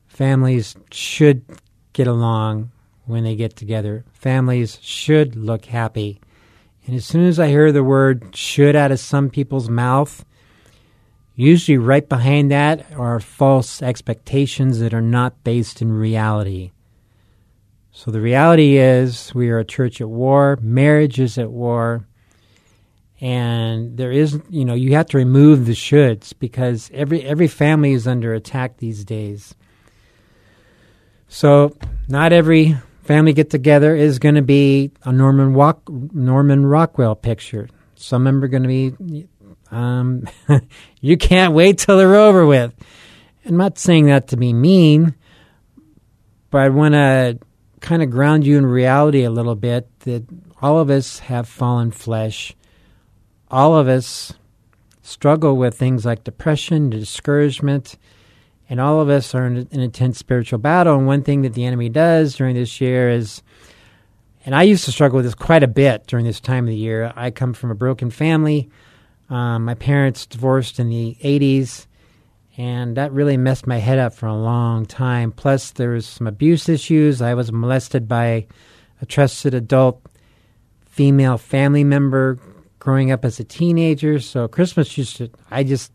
Families 0.08 0.78
should 0.90 1.44
get 1.92 2.08
along 2.08 2.72
when 3.06 3.24
they 3.24 3.36
get 3.36 3.56
together. 3.56 4.06
Families 4.14 4.80
should 4.82 5.36
look 5.36 5.66
happy. 5.66 6.20
And 6.86 6.96
as 6.96 7.06
soon 7.06 7.26
as 7.26 7.40
I 7.40 7.48
hear 7.48 7.72
the 7.72 7.84
word 7.84 8.36
should 8.36 8.76
out 8.76 8.92
of 8.92 9.00
some 9.00 9.30
people's 9.30 9.70
mouth, 9.70 10.24
Usually, 11.36 11.78
right 11.78 12.08
behind 12.08 12.50
that 12.52 12.94
are 12.94 13.20
false 13.20 13.82
expectations 13.82 14.80
that 14.80 14.94
are 14.94 15.02
not 15.02 15.44
based 15.44 15.82
in 15.82 15.92
reality. 15.92 16.72
So, 17.92 18.10
the 18.10 18.22
reality 18.22 18.78
is 18.78 19.36
we 19.36 19.50
are 19.50 19.60
a 19.60 19.66
church 19.66 20.00
at 20.00 20.08
war, 20.08 20.58
marriage 20.62 21.20
is 21.20 21.38
at 21.38 21.52
war, 21.52 22.08
and 23.20 23.98
there 23.98 24.14
is, 24.14 24.40
you 24.50 24.64
know, 24.64 24.76
you 24.76 24.94
have 24.94 25.08
to 25.08 25.18
remove 25.18 25.66
the 25.66 25.74
shoulds 25.74 26.34
because 26.40 26.90
every, 26.94 27.22
every 27.24 27.48
family 27.50 27.92
is 27.92 28.08
under 28.08 28.34
attack 28.34 28.78
these 28.78 29.04
days. 29.04 29.56
So, 31.28 31.76
not 32.08 32.32
every 32.32 32.78
family 33.06 33.34
get 33.34 33.50
together 33.50 33.96
is 33.96 34.20
going 34.20 34.36
to 34.36 34.42
be 34.42 34.92
a 35.04 35.12
Norman, 35.12 35.54
Walk, 35.54 35.88
Norman 35.90 36.66
Rockwell 36.66 37.16
picture. 37.16 37.70
Some 37.96 38.28
of 38.28 38.34
them 38.34 38.44
are 38.44 38.48
going 38.48 38.64
to 38.64 38.68
be 38.68 39.28
um, 39.72 40.28
you 41.02 41.18
can't 41.18 41.54
wait 41.54 41.80
till 41.80 41.98
they're 41.98 42.16
over 42.16 42.46
with. 42.46 42.74
I'm 43.46 43.58
not 43.58 43.78
saying 43.78 44.08
that 44.08 44.30
to 44.30 44.38
be 44.38 44.54
mean, 44.54 45.16
but 46.50 46.62
I 46.62 46.70
want 46.70 46.94
to 46.94 47.40
kind 47.80 48.02
of 48.02 48.10
ground 48.10 48.46
you 48.46 48.58
in 48.58 48.66
reality 48.66 49.24
a 49.24 49.30
little 49.30 49.56
bit 49.56 49.88
that 50.02 50.24
all 50.62 50.80
of 50.80 50.90
us 50.90 51.20
have 51.20 51.48
fallen 51.48 51.92
flesh. 51.92 52.56
All 53.52 53.76
of 53.78 53.88
us 53.88 54.34
struggle 55.04 55.56
with 55.56 55.78
things 55.78 56.06
like 56.06 56.24
depression, 56.24 56.90
discouragement, 56.90 57.98
and 58.70 58.80
all 58.80 59.00
of 59.00 59.10
us 59.10 59.36
are 59.36 59.46
in 59.46 59.58
an 59.58 59.80
intense 59.80 60.18
spiritual 60.18 60.60
battle. 60.60 60.98
And 60.98 61.08
one 61.08 61.24
thing 61.24 61.44
that 61.44 61.54
the 61.54 61.66
enemy 61.66 61.90
does 61.90 62.36
during 62.36 62.56
this 62.56 62.82
year 62.82 63.10
is, 63.10 63.44
and 64.46 64.56
I 64.56 64.64
used 64.64 64.86
to 64.86 64.92
struggle 64.92 65.18
with 65.18 65.26
this 65.26 65.36
quite 65.36 65.64
a 65.64 65.68
bit 65.68 66.08
during 66.08 66.26
this 66.26 66.40
time 66.40 66.66
of 66.66 66.70
the 66.70 66.76
year. 66.76 67.12
I 67.16 67.32
come 67.32 67.54
from 67.54 67.72
a 67.72 67.76
broken 67.76 68.10
family. 68.10 68.70
Um, 69.30 69.66
my 69.66 69.76
parents 69.76 70.26
divorced 70.26 70.80
in 70.80 70.90
the 70.90 71.18
80s, 71.24 71.88
and 72.58 72.98
that 72.98 73.12
really 73.12 73.38
messed 73.38 73.66
my 73.66 73.78
head 73.78 73.98
up 73.98 74.14
for 74.14 74.28
a 74.28 74.36
long 74.36 74.86
time. 74.86 75.32
Plus, 75.32 75.72
there 75.72 75.92
was 75.92 76.06
some 76.06 76.28
abuse 76.28 76.70
issues. 76.70 77.22
I 77.22 77.34
was 77.34 77.52
molested 77.52 78.08
by 78.08 78.48
a 79.02 79.06
trusted 79.06 79.54
adult 79.54 80.02
female 80.86 81.38
family 81.38 81.84
member 81.84 82.40
growing 82.80 83.12
up 83.12 83.26
as 83.26 83.40
a 83.40 83.44
teenager. 83.44 84.20
So 84.20 84.48
Christmas 84.48 84.98
used 84.98 85.18
to, 85.18 85.30
I 85.50 85.64
just, 85.64 85.92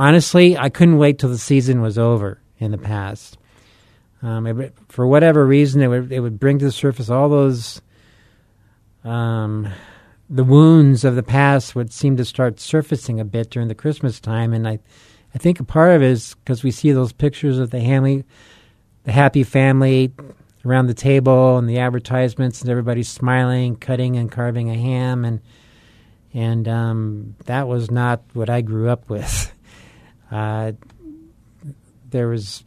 honestly, 0.00 0.56
I 0.56 0.70
couldn't 0.70 0.96
wait 0.96 1.18
till 1.18 1.28
the 1.28 1.38
season 1.38 1.82
was 1.82 1.98
over 1.98 2.40
in 2.58 2.70
the 2.70 2.78
past. 2.78 3.36
Um, 4.22 4.46
it, 4.46 4.74
for 4.88 5.06
whatever 5.06 5.46
reason, 5.46 5.82
it 5.82 5.88
would 5.88 6.10
it 6.10 6.20
would 6.20 6.40
bring 6.40 6.58
to 6.58 6.64
the 6.64 6.72
surface 6.72 7.10
all 7.10 7.28
those 7.28 7.80
um, 9.04 9.68
the 10.28 10.44
wounds 10.44 11.04
of 11.04 11.16
the 11.16 11.22
past 11.22 11.74
would 11.74 11.92
seem 11.92 12.16
to 12.16 12.24
start 12.24 12.60
surfacing 12.60 13.20
a 13.20 13.24
bit 13.24 13.50
during 13.50 13.68
the 13.68 13.74
Christmas 13.74 14.20
time, 14.20 14.52
and 14.52 14.66
I, 14.66 14.78
I 15.34 15.38
think 15.38 15.60
a 15.60 15.64
part 15.64 15.92
of 15.92 16.02
it 16.02 16.10
is 16.10 16.34
because 16.36 16.62
we 16.62 16.70
see 16.70 16.92
those 16.92 17.12
pictures 17.12 17.58
of 17.58 17.70
the 17.70 17.80
family, 17.80 18.24
the 19.04 19.12
happy 19.12 19.42
family 19.42 20.12
around 20.64 20.86
the 20.86 20.94
table, 20.94 21.58
and 21.58 21.68
the 21.68 21.78
advertisements, 21.78 22.60
and 22.60 22.70
everybody 22.70 23.02
smiling, 23.02 23.76
cutting 23.76 24.16
and 24.16 24.30
carving 24.32 24.70
a 24.70 24.74
ham, 24.74 25.24
and 25.24 25.40
and 26.32 26.68
um, 26.68 27.34
that 27.46 27.66
was 27.68 27.90
not 27.90 28.22
what 28.34 28.48
I 28.48 28.60
grew 28.60 28.88
up 28.88 29.10
with. 29.10 29.52
Uh, 30.30 30.72
there 32.10 32.28
was 32.28 32.64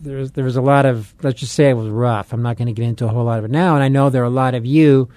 there 0.00 0.18
was 0.18 0.32
there 0.32 0.44
was 0.44 0.56
a 0.56 0.62
lot 0.62 0.86
of 0.86 1.14
let's 1.22 1.40
just 1.40 1.54
say 1.54 1.70
it 1.70 1.74
was 1.74 1.88
rough. 1.88 2.32
I'm 2.32 2.42
not 2.42 2.56
going 2.56 2.66
to 2.66 2.72
get 2.72 2.86
into 2.86 3.04
a 3.04 3.08
whole 3.08 3.24
lot 3.24 3.38
of 3.38 3.44
it 3.44 3.50
now, 3.50 3.74
and 3.74 3.82
I 3.82 3.88
know 3.88 4.10
there 4.10 4.22
are 4.22 4.26
a 4.26 4.30
lot 4.30 4.54
of 4.54 4.66
you 4.66 5.08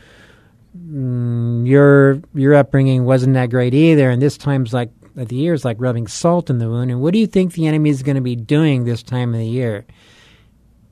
mm, 0.78 1.68
your 1.68 2.22
your 2.34 2.56
upbringing 2.56 3.06
wasn't 3.06 3.34
that 3.36 3.50
great 3.50 3.74
either, 3.74 4.10
and 4.10 4.22
this 4.22 4.38
time's 4.38 4.74
like 4.74 4.90
at 5.18 5.30
the 5.30 5.36
year 5.36 5.54
is 5.54 5.66
like 5.66 5.78
rubbing 5.80 6.08
salt 6.08 6.50
in 6.50 6.58
the 6.58 6.70
wound. 6.70 6.92
And 6.92 7.02
what 7.02 7.14
do 7.14 7.20
you 7.20 7.28
think 7.28 7.54
the 7.54 7.68
enemy 7.68 7.90
is 7.90 8.04
going 8.04 8.16
to 8.16 8.22
be 8.22 8.36
doing 8.36 8.84
this 8.84 9.04
time 9.04 9.34
of 9.34 9.40
the 9.40 9.48
year? 9.48 9.86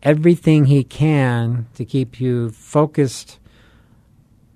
Everything 0.04 0.66
he 0.66 0.84
can 0.84 1.68
to 1.76 1.86
keep 1.86 2.20
you 2.20 2.50
focused 2.50 3.40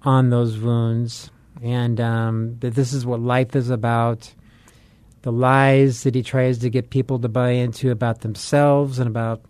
on 0.02 0.30
those 0.30 0.58
wounds, 0.58 1.32
and 1.62 2.00
um, 2.00 2.58
that 2.60 2.76
this 2.76 2.94
is 2.94 3.06
what 3.06 3.20
life 3.20 3.56
is 3.56 3.70
about. 3.70 4.34
The 5.26 5.32
lies 5.32 6.04
that 6.04 6.14
he 6.14 6.22
tries 6.22 6.60
to 6.60 6.70
get 6.70 6.92
people 6.92 7.18
to 7.18 7.28
buy 7.28 7.50
into 7.50 7.90
about 7.90 8.22
themselves 8.22 9.00
and 9.00 9.08
about 9.08 9.42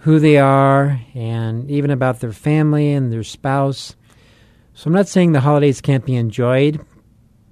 who 0.00 0.18
they 0.18 0.38
are, 0.38 0.98
and 1.14 1.70
even 1.70 1.90
about 1.90 2.20
their 2.20 2.32
family 2.32 2.90
and 2.92 3.12
their 3.12 3.24
spouse. 3.24 3.94
So 4.72 4.88
I'm 4.88 4.94
not 4.94 5.06
saying 5.06 5.32
the 5.32 5.40
holidays 5.40 5.82
can't 5.82 6.06
be 6.06 6.16
enjoyed, 6.16 6.80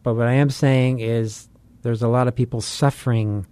but 0.02 0.14
what 0.14 0.26
I 0.26 0.33
am 0.33 0.49
saying 0.49 1.00
is 1.00 1.49
there's 1.83 2.00
a 2.00 2.09
lot 2.09 2.28
of 2.28 2.35
people 2.35 2.62
suffering 2.62 3.47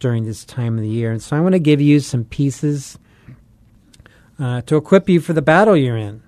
during 0.00 0.24
this 0.24 0.44
time 0.44 0.76
of 0.76 0.82
the 0.82 0.90
year. 0.90 1.12
And 1.12 1.22
so 1.22 1.36
I 1.36 1.40
want 1.40 1.52
to 1.52 1.60
give 1.60 1.80
you 1.80 2.00
some 2.00 2.24
pieces 2.24 2.98
uh, 4.40 4.62
to 4.62 4.76
equip 4.76 5.08
you 5.08 5.20
for 5.20 5.34
the 5.34 5.40
battle 5.40 5.76
you're 5.76 5.96
in. 5.96 6.20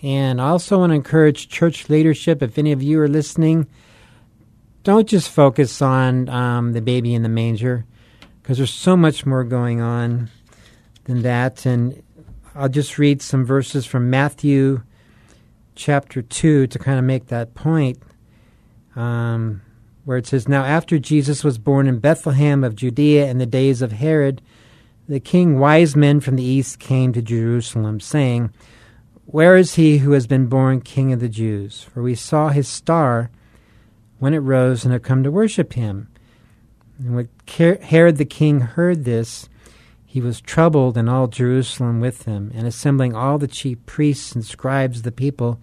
And 0.00 0.40
I 0.40 0.50
also 0.50 0.78
want 0.78 0.90
to 0.90 0.94
encourage 0.94 1.48
church 1.48 1.88
leadership, 1.88 2.40
if 2.40 2.56
any 2.56 2.70
of 2.70 2.84
you 2.84 3.00
are 3.00 3.08
listening, 3.08 3.66
don't 4.82 5.08
just 5.08 5.30
focus 5.30 5.82
on 5.82 6.28
um, 6.28 6.72
the 6.72 6.80
baby 6.80 7.14
in 7.14 7.22
the 7.22 7.28
manger, 7.28 7.84
because 8.42 8.58
there's 8.58 8.72
so 8.72 8.96
much 8.96 9.26
more 9.26 9.44
going 9.44 9.80
on 9.80 10.30
than 11.04 11.22
that. 11.22 11.66
And 11.66 12.02
I'll 12.54 12.68
just 12.68 12.98
read 12.98 13.22
some 13.22 13.44
verses 13.44 13.86
from 13.86 14.10
Matthew 14.10 14.82
chapter 15.74 16.22
2 16.22 16.66
to 16.66 16.78
kind 16.78 16.98
of 16.98 17.04
make 17.04 17.26
that 17.26 17.54
point, 17.54 18.02
um, 18.96 19.62
where 20.04 20.18
it 20.18 20.26
says, 20.26 20.48
Now 20.48 20.64
after 20.64 20.98
Jesus 20.98 21.44
was 21.44 21.58
born 21.58 21.86
in 21.86 21.98
Bethlehem 21.98 22.64
of 22.64 22.74
Judea 22.74 23.26
in 23.26 23.38
the 23.38 23.46
days 23.46 23.82
of 23.82 23.92
Herod, 23.92 24.42
the 25.08 25.20
king, 25.20 25.58
wise 25.58 25.96
men 25.96 26.20
from 26.20 26.36
the 26.36 26.44
east 26.44 26.78
came 26.78 27.12
to 27.12 27.22
Jerusalem, 27.22 28.00
saying, 28.00 28.52
Where 29.26 29.56
is 29.56 29.74
he 29.74 29.98
who 29.98 30.12
has 30.12 30.26
been 30.26 30.46
born 30.46 30.80
king 30.80 31.12
of 31.12 31.20
the 31.20 31.28
Jews? 31.28 31.82
For 31.82 32.02
we 32.02 32.14
saw 32.14 32.48
his 32.48 32.68
star 32.68 33.30
when 34.20 34.34
it 34.34 34.38
rose 34.38 34.84
and 34.84 34.92
have 34.92 35.02
come 35.02 35.24
to 35.24 35.30
worship 35.30 35.72
him. 35.72 36.08
And 36.98 37.16
when 37.16 37.28
Herod 37.82 38.18
the 38.18 38.24
king 38.24 38.60
heard 38.60 39.04
this, 39.04 39.48
he 40.04 40.20
was 40.20 40.40
troubled, 40.40 40.96
and 40.96 41.08
all 41.08 41.28
Jerusalem 41.28 42.00
with 42.00 42.24
him. 42.24 42.50
And 42.54 42.66
assembling 42.66 43.14
all 43.14 43.38
the 43.38 43.48
chief 43.48 43.84
priests 43.86 44.32
and 44.32 44.44
scribes 44.44 44.98
of 44.98 45.04
the 45.04 45.12
people, 45.12 45.60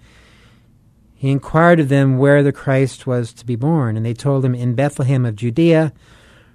he 1.13 1.29
inquired 1.29 1.79
of 1.79 1.89
them 1.89 2.17
where 2.17 2.41
the 2.41 2.51
Christ 2.51 3.05
was 3.05 3.33
to 3.33 3.45
be 3.45 3.55
born. 3.55 3.95
And 3.95 4.05
they 4.05 4.13
told 4.13 4.43
him, 4.43 4.55
In 4.55 4.73
Bethlehem 4.73 5.25
of 5.25 5.35
Judea, 5.35 5.93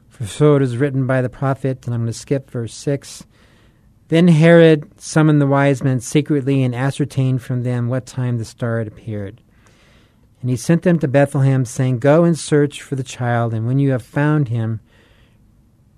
for 0.08 0.26
so 0.26 0.56
it 0.56 0.62
is 0.62 0.76
written 0.76 1.06
by 1.06 1.20
the 1.20 1.28
prophet. 1.28 1.84
And 1.84 1.94
I'm 1.94 2.02
going 2.02 2.12
to 2.12 2.18
skip 2.18 2.50
verse 2.50 2.74
6. 2.74 3.24
Then 4.08 4.28
Herod 4.28 5.00
summoned 5.00 5.40
the 5.40 5.46
wise 5.46 5.82
men 5.82 6.00
secretly 6.00 6.62
and 6.62 6.74
ascertained 6.74 7.42
from 7.42 7.62
them 7.62 7.88
what 7.88 8.06
time 8.06 8.38
the 8.38 8.44
star 8.44 8.78
had 8.78 8.88
appeared. 8.88 9.42
And 10.42 10.50
he 10.50 10.56
sent 10.56 10.82
them 10.82 10.98
to 10.98 11.08
Bethlehem, 11.08 11.64
saying, 11.64 12.00
Go 12.00 12.24
and 12.24 12.36
search 12.36 12.82
for 12.82 12.96
the 12.96 13.04
child, 13.04 13.54
and 13.54 13.64
when 13.64 13.78
you 13.78 13.92
have 13.92 14.02
found 14.02 14.48
him, 14.48 14.80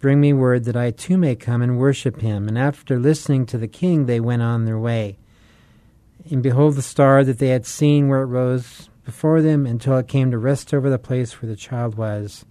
bring 0.01 0.21
me 0.21 0.35
word 0.35 0.65
that 0.65 0.77
I 0.77 0.91
too 0.91 1.17
may 1.17 1.35
come 1.35 1.63
and 1.63 1.79
worship 1.79 2.21
him. 2.21 2.47
And 2.47 2.59
after 2.59 2.99
listening 2.99 3.47
to 3.47 3.59
the 3.59 3.67
king, 3.67 4.05
they 4.05 4.21
went 4.21 4.43
on 4.43 4.67
their 4.67 4.79
way. 4.79 5.17
And 6.31 6.43
behold, 6.43 6.75
the 6.75 6.83
star 6.83 7.25
that 7.25 7.39
they 7.39 7.49
had 7.49 7.65
seen 7.65 8.09
where 8.09 8.21
it 8.21 8.27
rose 8.27 8.91
before 9.07 9.41
them 9.41 9.65
until 9.65 9.97
it 9.97 10.09
came 10.09 10.31
to 10.31 10.39
rest 10.39 10.75
over 10.75 10.91
the 10.91 10.99
place 10.99 11.41
where 11.41 11.49
the 11.49 11.57
child 11.57 11.95
was. 11.95 12.45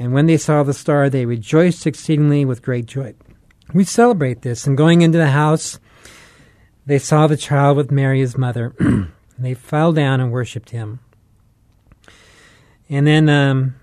And 0.00 0.12
when 0.12 0.26
they 0.26 0.36
saw 0.36 0.64
the 0.64 0.74
star, 0.74 1.08
they 1.08 1.26
rejoiced 1.26 1.86
exceedingly 1.86 2.44
with 2.44 2.62
great 2.62 2.86
joy. 2.86 3.14
We 3.72 3.84
celebrate 3.84 4.42
this. 4.42 4.66
And 4.66 4.76
going 4.76 5.02
into 5.02 5.18
the 5.18 5.30
house, 5.30 5.78
they 6.84 6.98
saw 6.98 7.28
the 7.28 7.36
child 7.36 7.76
with 7.76 7.92
Mary, 7.92 8.18
his 8.18 8.36
mother. 8.36 8.74
they 9.38 9.54
fell 9.54 9.92
down 9.92 10.20
and 10.20 10.32
worshipped 10.32 10.70
him. 10.70 11.00
And 12.88 13.06
then 13.06 13.28
um, 13.28 13.74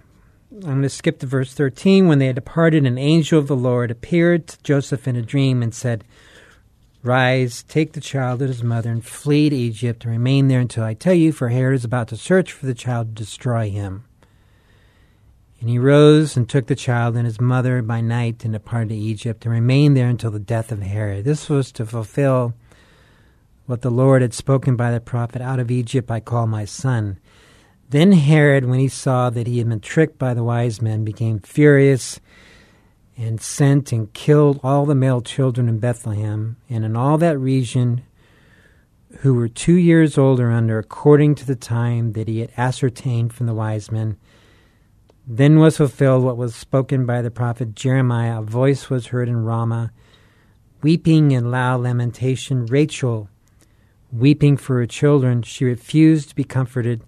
I'm 0.51 0.61
going 0.61 0.81
to 0.83 0.89
skip 0.89 1.19
to 1.19 1.25
verse 1.25 1.53
13. 1.53 2.07
When 2.07 2.19
they 2.19 2.27
had 2.27 2.35
departed, 2.35 2.85
an 2.85 2.97
angel 2.97 3.39
of 3.39 3.47
the 3.47 3.55
Lord 3.55 3.91
appeared 3.91 4.47
to 4.47 4.63
Joseph 4.63 5.07
in 5.07 5.15
a 5.15 5.21
dream 5.21 5.61
and 5.61 5.73
said, 5.73 6.03
Rise, 7.01 7.63
take 7.63 7.93
the 7.93 7.99
child 7.99 8.41
and 8.41 8.47
his 8.47 8.63
mother, 8.63 8.89
and 8.89 9.03
flee 9.03 9.49
to 9.49 9.55
Egypt, 9.55 10.05
and 10.05 10.11
remain 10.11 10.47
there 10.47 10.61
until 10.61 10.85
I 10.85 10.93
tell 10.93 11.13
you, 11.13 11.33
for 11.33 11.49
Herod 11.49 11.75
is 11.75 11.83
about 11.83 12.07
to 12.09 12.17
search 12.17 12.53
for 12.53 12.65
the 12.65 12.73
child 12.73 13.09
to 13.09 13.23
destroy 13.23 13.69
him. 13.69 14.05
And 15.59 15.69
he 15.69 15.77
rose 15.77 16.37
and 16.37 16.47
took 16.47 16.67
the 16.67 16.75
child 16.75 17.17
and 17.17 17.25
his 17.25 17.41
mother 17.41 17.81
by 17.81 17.99
night 17.99 18.45
and 18.45 18.53
departed 18.53 18.89
to 18.89 18.95
Egypt, 18.95 19.43
and 19.43 19.53
remained 19.53 19.97
there 19.97 20.07
until 20.07 20.31
the 20.31 20.39
death 20.39 20.71
of 20.71 20.81
Herod. 20.81 21.25
This 21.25 21.49
was 21.49 21.73
to 21.73 21.85
fulfill 21.85 22.53
what 23.65 23.81
the 23.81 23.89
Lord 23.89 24.21
had 24.21 24.33
spoken 24.33 24.75
by 24.75 24.91
the 24.91 24.99
prophet 24.99 25.41
Out 25.41 25.59
of 25.59 25.71
Egypt 25.71 26.11
I 26.11 26.19
call 26.19 26.47
my 26.47 26.65
son. 26.65 27.19
Then 27.89 28.11
Herod, 28.11 28.65
when 28.65 28.79
he 28.79 28.87
saw 28.87 29.29
that 29.29 29.47
he 29.47 29.59
had 29.59 29.69
been 29.69 29.79
tricked 29.79 30.17
by 30.17 30.33
the 30.33 30.43
wise 30.43 30.81
men, 30.81 31.03
became 31.03 31.39
furious 31.39 32.19
and 33.15 33.39
sent 33.39 33.91
and 33.91 34.11
killed 34.13 34.59
all 34.63 34.85
the 34.85 34.95
male 34.95 35.21
children 35.21 35.69
in 35.69 35.79
Bethlehem 35.79 36.57
and 36.69 36.83
in 36.83 36.95
all 36.95 37.17
that 37.19 37.37
region 37.37 38.03
who 39.19 39.35
were 39.35 39.47
two 39.47 39.75
years 39.75 40.17
old 40.17 40.39
or 40.39 40.51
under, 40.51 40.79
according 40.79 41.35
to 41.35 41.45
the 41.45 41.55
time 41.55 42.13
that 42.13 42.27
he 42.27 42.39
had 42.39 42.51
ascertained 42.57 43.31
from 43.33 43.45
the 43.45 43.53
wise 43.53 43.91
men. 43.91 44.17
Then 45.27 45.59
was 45.59 45.77
fulfilled 45.77 46.23
what 46.23 46.35
was 46.35 46.55
spoken 46.55 47.05
by 47.05 47.21
the 47.21 47.31
prophet 47.31 47.75
Jeremiah. 47.75 48.39
A 48.39 48.43
voice 48.43 48.89
was 48.89 49.07
heard 49.07 49.29
in 49.29 49.45
Ramah, 49.45 49.91
weeping 50.81 51.31
and 51.31 51.51
loud 51.51 51.81
lamentation. 51.81 52.65
Rachel, 52.65 53.29
weeping 54.13 54.57
for 54.57 54.77
her 54.77 54.85
children, 54.85 55.41
she 55.41 55.65
refused 55.65 56.29
to 56.29 56.35
be 56.35 56.43
comforted 56.43 57.01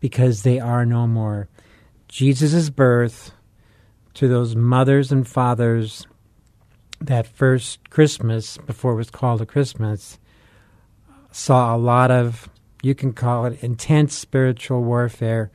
because 0.00 0.42
they 0.42 0.58
are 0.58 0.86
no 0.86 1.06
more. 1.06 1.48
Jesus' 2.08 2.70
birth 2.70 3.32
to 4.14 4.28
those 4.28 4.56
mothers 4.56 5.12
and 5.12 5.26
fathers 5.26 6.06
that 7.00 7.26
first 7.26 7.90
Christmas, 7.90 8.56
before 8.58 8.92
it 8.92 8.96
was 8.96 9.10
called 9.10 9.42
a 9.42 9.46
Christmas, 9.46 10.18
saw 11.30 11.74
a 11.74 11.78
lot 11.78 12.10
of, 12.10 12.48
you 12.82 12.94
can 12.94 13.12
call 13.12 13.44
it 13.46 13.62
intense 13.62 14.14
spiritual 14.14 14.82
warfare, 14.82 15.50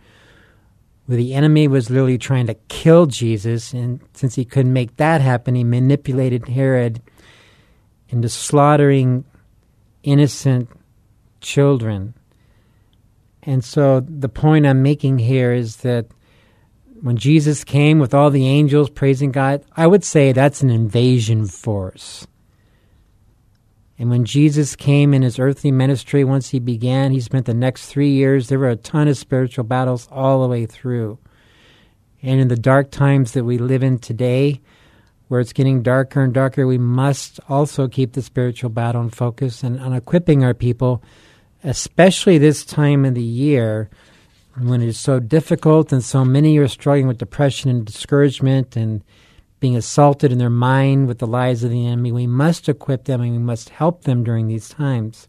where 1.05 1.17
the 1.17 1.33
enemy 1.33 1.67
was 1.67 1.89
literally 1.89 2.17
trying 2.17 2.45
to 2.47 2.53
kill 2.67 3.07
Jesus. 3.07 3.73
And 3.73 3.99
since 4.13 4.35
he 4.35 4.45
couldn't 4.45 4.73
make 4.73 4.97
that 4.97 5.21
happen, 5.21 5.55
he 5.55 5.63
manipulated 5.63 6.49
Herod 6.49 7.01
into 8.09 8.29
slaughtering 8.29 9.25
innocent 10.03 10.69
children. 11.41 12.13
And 13.43 13.63
so 13.63 13.99
the 14.01 14.29
point 14.29 14.65
I'm 14.65 14.83
making 14.83 15.19
here 15.19 15.53
is 15.53 15.77
that 15.77 16.07
when 17.01 17.17
Jesus 17.17 17.63
came 17.63 17.99
with 17.99 18.13
all 18.13 18.29
the 18.29 18.47
angels 18.47 18.89
praising 18.89 19.31
God, 19.31 19.63
I 19.75 19.87
would 19.87 20.03
say 20.03 20.31
that's 20.31 20.61
an 20.61 20.69
invasion 20.69 21.45
force. 21.47 22.27
And 23.97 24.09
when 24.09 24.23
Jesus 24.23 24.77
came 24.77 25.13
in 25.13 25.23
his 25.23 25.39
earthly 25.39 25.71
ministry, 25.71 26.23
once 26.23 26.49
he 26.49 26.59
began, 26.59 27.11
he 27.11 27.19
spent 27.19 27.45
the 27.45 27.53
next 27.53 27.87
three 27.87 28.11
years. 28.11 28.47
There 28.47 28.59
were 28.59 28.69
a 28.69 28.77
ton 28.77 29.09
of 29.09 29.17
spiritual 29.17 29.65
battles 29.65 30.07
all 30.09 30.41
the 30.41 30.47
way 30.47 30.65
through. 30.65 31.19
And 32.21 32.39
in 32.39 32.47
the 32.47 32.55
dark 32.55 32.91
times 32.91 33.33
that 33.33 33.43
we 33.43 33.57
live 33.57 33.83
in 33.83 33.99
today, 33.99 34.61
where 35.29 35.39
it's 35.39 35.53
getting 35.53 35.81
darker 35.81 36.21
and 36.21 36.33
darker, 36.33 36.67
we 36.67 36.77
must 36.77 37.39
also 37.47 37.87
keep 37.87 38.13
the 38.13 38.21
spiritual 38.21 38.69
battle 38.69 39.01
in 39.01 39.09
focus 39.11 39.63
and 39.63 39.79
on 39.79 39.93
equipping 39.93 40.43
our 40.43 40.55
people, 40.55 41.01
especially 41.63 42.37
this 42.37 42.65
time 42.65 43.05
of 43.05 43.13
the 43.13 43.23
year 43.23 43.89
when 44.57 44.81
it 44.81 44.87
is 44.87 44.99
so 44.99 45.19
difficult 45.19 45.93
and 45.93 46.03
so 46.03 46.25
many 46.25 46.57
are 46.57 46.67
struggling 46.67 47.07
with 47.07 47.19
depression 47.19 47.69
and 47.69 47.85
discouragement 47.85 48.75
and 48.75 49.03
being 49.59 49.75
assaulted 49.75 50.31
in 50.31 50.39
their 50.39 50.49
mind 50.49 51.07
with 51.07 51.19
the 51.19 51.27
lies 51.27 51.63
of 51.63 51.69
the 51.69 51.85
enemy. 51.85 52.11
We 52.11 52.27
must 52.27 52.67
equip 52.67 53.05
them 53.05 53.21
and 53.21 53.31
we 53.31 53.37
must 53.37 53.69
help 53.69 54.03
them 54.03 54.23
during 54.23 54.47
these 54.47 54.67
times. 54.67 55.27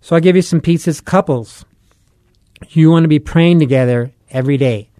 So 0.00 0.16
I'll 0.16 0.22
give 0.22 0.36
you 0.36 0.42
some 0.42 0.60
pieces. 0.60 1.00
Couples, 1.00 1.64
you 2.70 2.90
want 2.90 3.04
to 3.04 3.08
be 3.08 3.20
praying 3.20 3.60
together 3.60 4.12
every 4.30 4.56
day. 4.56 4.90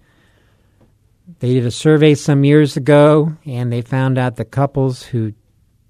They 1.39 1.53
did 1.53 1.65
a 1.65 1.71
survey 1.71 2.15
some 2.15 2.43
years 2.43 2.77
ago 2.77 3.33
and 3.45 3.71
they 3.71 3.81
found 3.81 4.17
out 4.17 4.35
the 4.35 4.45
couples 4.45 5.03
who 5.03 5.33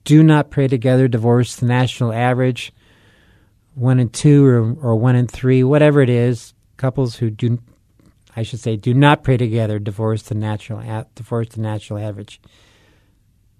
do 0.03 0.23
not 0.23 0.51
pray 0.51 0.67
together 0.67 1.07
divorce 1.07 1.55
the 1.55 1.65
national 1.65 2.13
average. 2.13 2.71
One 3.75 3.99
in 3.99 4.09
two 4.09 4.45
or, 4.45 4.73
or 4.81 4.95
one 4.95 5.15
in 5.15 5.27
three, 5.27 5.63
whatever 5.63 6.01
it 6.01 6.09
is, 6.09 6.53
couples 6.77 7.15
who 7.15 7.29
do, 7.29 7.59
I 8.35 8.43
should 8.43 8.59
say, 8.59 8.75
do 8.75 8.93
not 8.93 9.23
pray 9.23 9.37
together 9.37 9.79
divorce 9.79 10.23
the 10.23 10.35
natural 10.35 11.05
divorce 11.15 11.49
the 11.49 11.61
natural 11.61 11.99
average. 11.99 12.41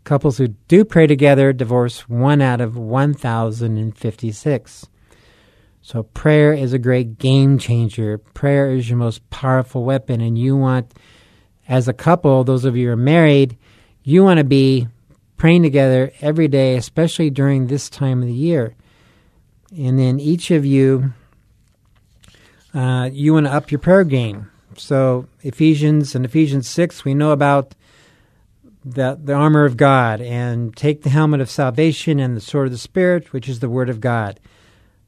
Couples 0.04 0.38
who 0.38 0.48
do 0.48 0.86
pray 0.86 1.08
together 1.08 1.54
divorce 1.54 2.08
one 2.10 2.42
out 2.42 2.62
of 2.62 2.78
one 2.78 3.14
thousand 3.14 3.78
and 3.78 3.96
fifty-six. 3.98 4.88
So 5.82 6.04
prayer 6.04 6.54
is 6.54 6.74
a 6.74 6.80
great 6.80 7.18
game 7.18 7.58
changer. 7.58 8.18
Prayer 8.18 8.72
is 8.72 8.90
your 8.90 8.98
most 8.98 9.30
powerful 9.30 9.84
weapon, 9.84 10.22
and 10.22 10.38
you 10.38 10.56
want, 10.56 10.94
as 11.70 11.88
a 11.88 11.94
couple, 11.94 12.44
those 12.44 12.66
of 12.66 12.76
you 12.76 12.88
who 12.88 12.94
are 12.94 12.98
married, 12.98 13.56
you 14.04 14.24
want 14.24 14.40
to 14.40 14.44
be 14.44 14.88
praying 15.38 15.64
together 15.64 16.12
every 16.20 16.50
day, 16.50 16.76
especially 16.76 17.30
during 17.30 17.68
this 17.68 17.90
time 17.90 18.22
of 18.22 18.28
the 18.28 18.34
year. 18.34 18.76
And 19.78 19.98
then 19.98 20.20
each 20.20 20.52
of 20.52 20.66
you 20.66 21.14
uh, 22.74 23.10
you 23.14 23.34
want 23.34 23.46
to 23.46 23.54
up 23.54 23.72
your 23.72 23.80
prayer 23.80 24.04
game. 24.04 24.52
So 24.76 25.28
Ephesians 25.42 26.16
and 26.16 26.26
Ephesians 26.26 26.68
six, 26.68 27.06
we 27.06 27.14
know 27.14 27.32
about 27.32 27.76
the 28.84 29.20
the 29.22 29.34
armor 29.34 29.66
of 29.66 29.78
God 29.78 30.22
and 30.22 30.76
take 30.76 31.04
the 31.04 31.10
helmet 31.10 31.42
of 31.42 31.50
salvation 31.50 32.20
and 32.20 32.36
the 32.36 32.42
sword 32.42 32.68
of 32.68 32.72
the 32.72 32.78
spirit, 32.78 33.34
which 33.34 33.50
is 33.50 33.60
the 33.60 33.70
word 33.70 33.90
of 33.90 34.02
God. 34.02 34.40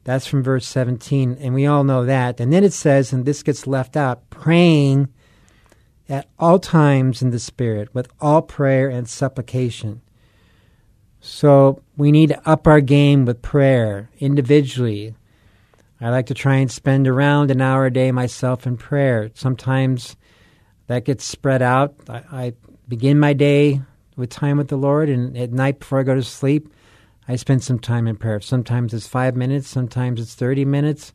That's 0.04 0.26
from 0.26 0.42
verse 0.42 0.66
seventeen, 0.66 1.36
and 1.40 1.54
we 1.54 1.66
all 1.66 1.84
know 1.84 2.04
that. 2.04 2.40
And 2.40 2.52
then 2.52 2.64
it 2.64 2.72
says, 2.72 3.12
and 3.12 3.24
this 3.24 3.42
gets 3.42 3.66
left 3.66 3.96
out, 3.96 4.28
praying 4.30 5.08
at 6.12 6.28
all 6.38 6.58
times 6.58 7.22
in 7.22 7.30
the 7.30 7.38
spirit 7.38 7.94
with 7.94 8.06
all 8.20 8.42
prayer 8.42 8.90
and 8.90 9.08
supplication. 9.08 10.02
So 11.20 11.82
we 11.96 12.12
need 12.12 12.28
to 12.28 12.48
up 12.48 12.66
our 12.66 12.82
game 12.82 13.24
with 13.24 13.40
prayer 13.40 14.10
individually, 14.18 15.14
I 16.02 16.10
like 16.10 16.26
to 16.26 16.34
try 16.34 16.56
and 16.56 16.70
spend 16.70 17.08
around 17.08 17.50
an 17.50 17.62
hour 17.62 17.86
a 17.86 17.90
day 17.90 18.12
myself 18.12 18.66
in 18.66 18.76
prayer. 18.76 19.30
Sometimes 19.34 20.16
that 20.86 21.06
gets 21.06 21.24
spread 21.24 21.62
out. 21.62 21.94
I, 22.10 22.24
I 22.30 22.52
begin 22.88 23.18
my 23.18 23.32
day 23.32 23.80
with 24.14 24.28
time 24.28 24.58
with 24.58 24.68
the 24.68 24.76
Lord, 24.76 25.08
and 25.08 25.34
at 25.38 25.52
night 25.52 25.78
before 25.78 26.00
I 26.00 26.02
go 26.02 26.14
to 26.14 26.22
sleep, 26.22 26.74
I 27.26 27.36
spend 27.36 27.64
some 27.64 27.78
time 27.78 28.06
in 28.06 28.16
prayer. 28.16 28.40
Sometimes 28.40 28.92
it's 28.92 29.06
five 29.06 29.34
minutes, 29.34 29.68
sometimes 29.68 30.20
it's 30.20 30.34
30 30.34 30.66
minutes. 30.66 31.14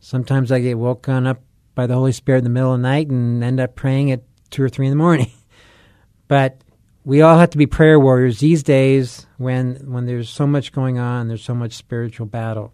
Sometimes 0.00 0.50
I 0.50 0.58
get 0.58 0.78
woken 0.78 1.26
up 1.26 1.42
by 1.78 1.86
the 1.86 1.94
Holy 1.94 2.10
Spirit 2.10 2.38
in 2.38 2.44
the 2.44 2.50
middle 2.50 2.74
of 2.74 2.80
the 2.80 2.88
night 2.88 3.06
and 3.06 3.44
end 3.44 3.60
up 3.60 3.76
praying 3.76 4.10
at 4.10 4.24
two 4.50 4.64
or 4.64 4.68
three 4.68 4.86
in 4.86 4.90
the 4.90 4.96
morning. 4.96 5.30
but 6.26 6.60
we 7.04 7.22
all 7.22 7.38
have 7.38 7.50
to 7.50 7.56
be 7.56 7.66
prayer 7.66 8.00
warriors 8.00 8.40
these 8.40 8.64
days 8.64 9.28
when 9.36 9.76
when 9.88 10.04
there's 10.04 10.28
so 10.28 10.44
much 10.44 10.72
going 10.72 10.98
on, 10.98 11.28
there's 11.28 11.44
so 11.44 11.54
much 11.54 11.74
spiritual 11.74 12.26
battle. 12.26 12.72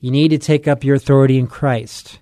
You 0.00 0.10
need 0.10 0.30
to 0.30 0.38
take 0.38 0.66
up 0.66 0.82
your 0.82 0.96
authority 0.96 1.38
in 1.38 1.46
Christ. 1.46 2.18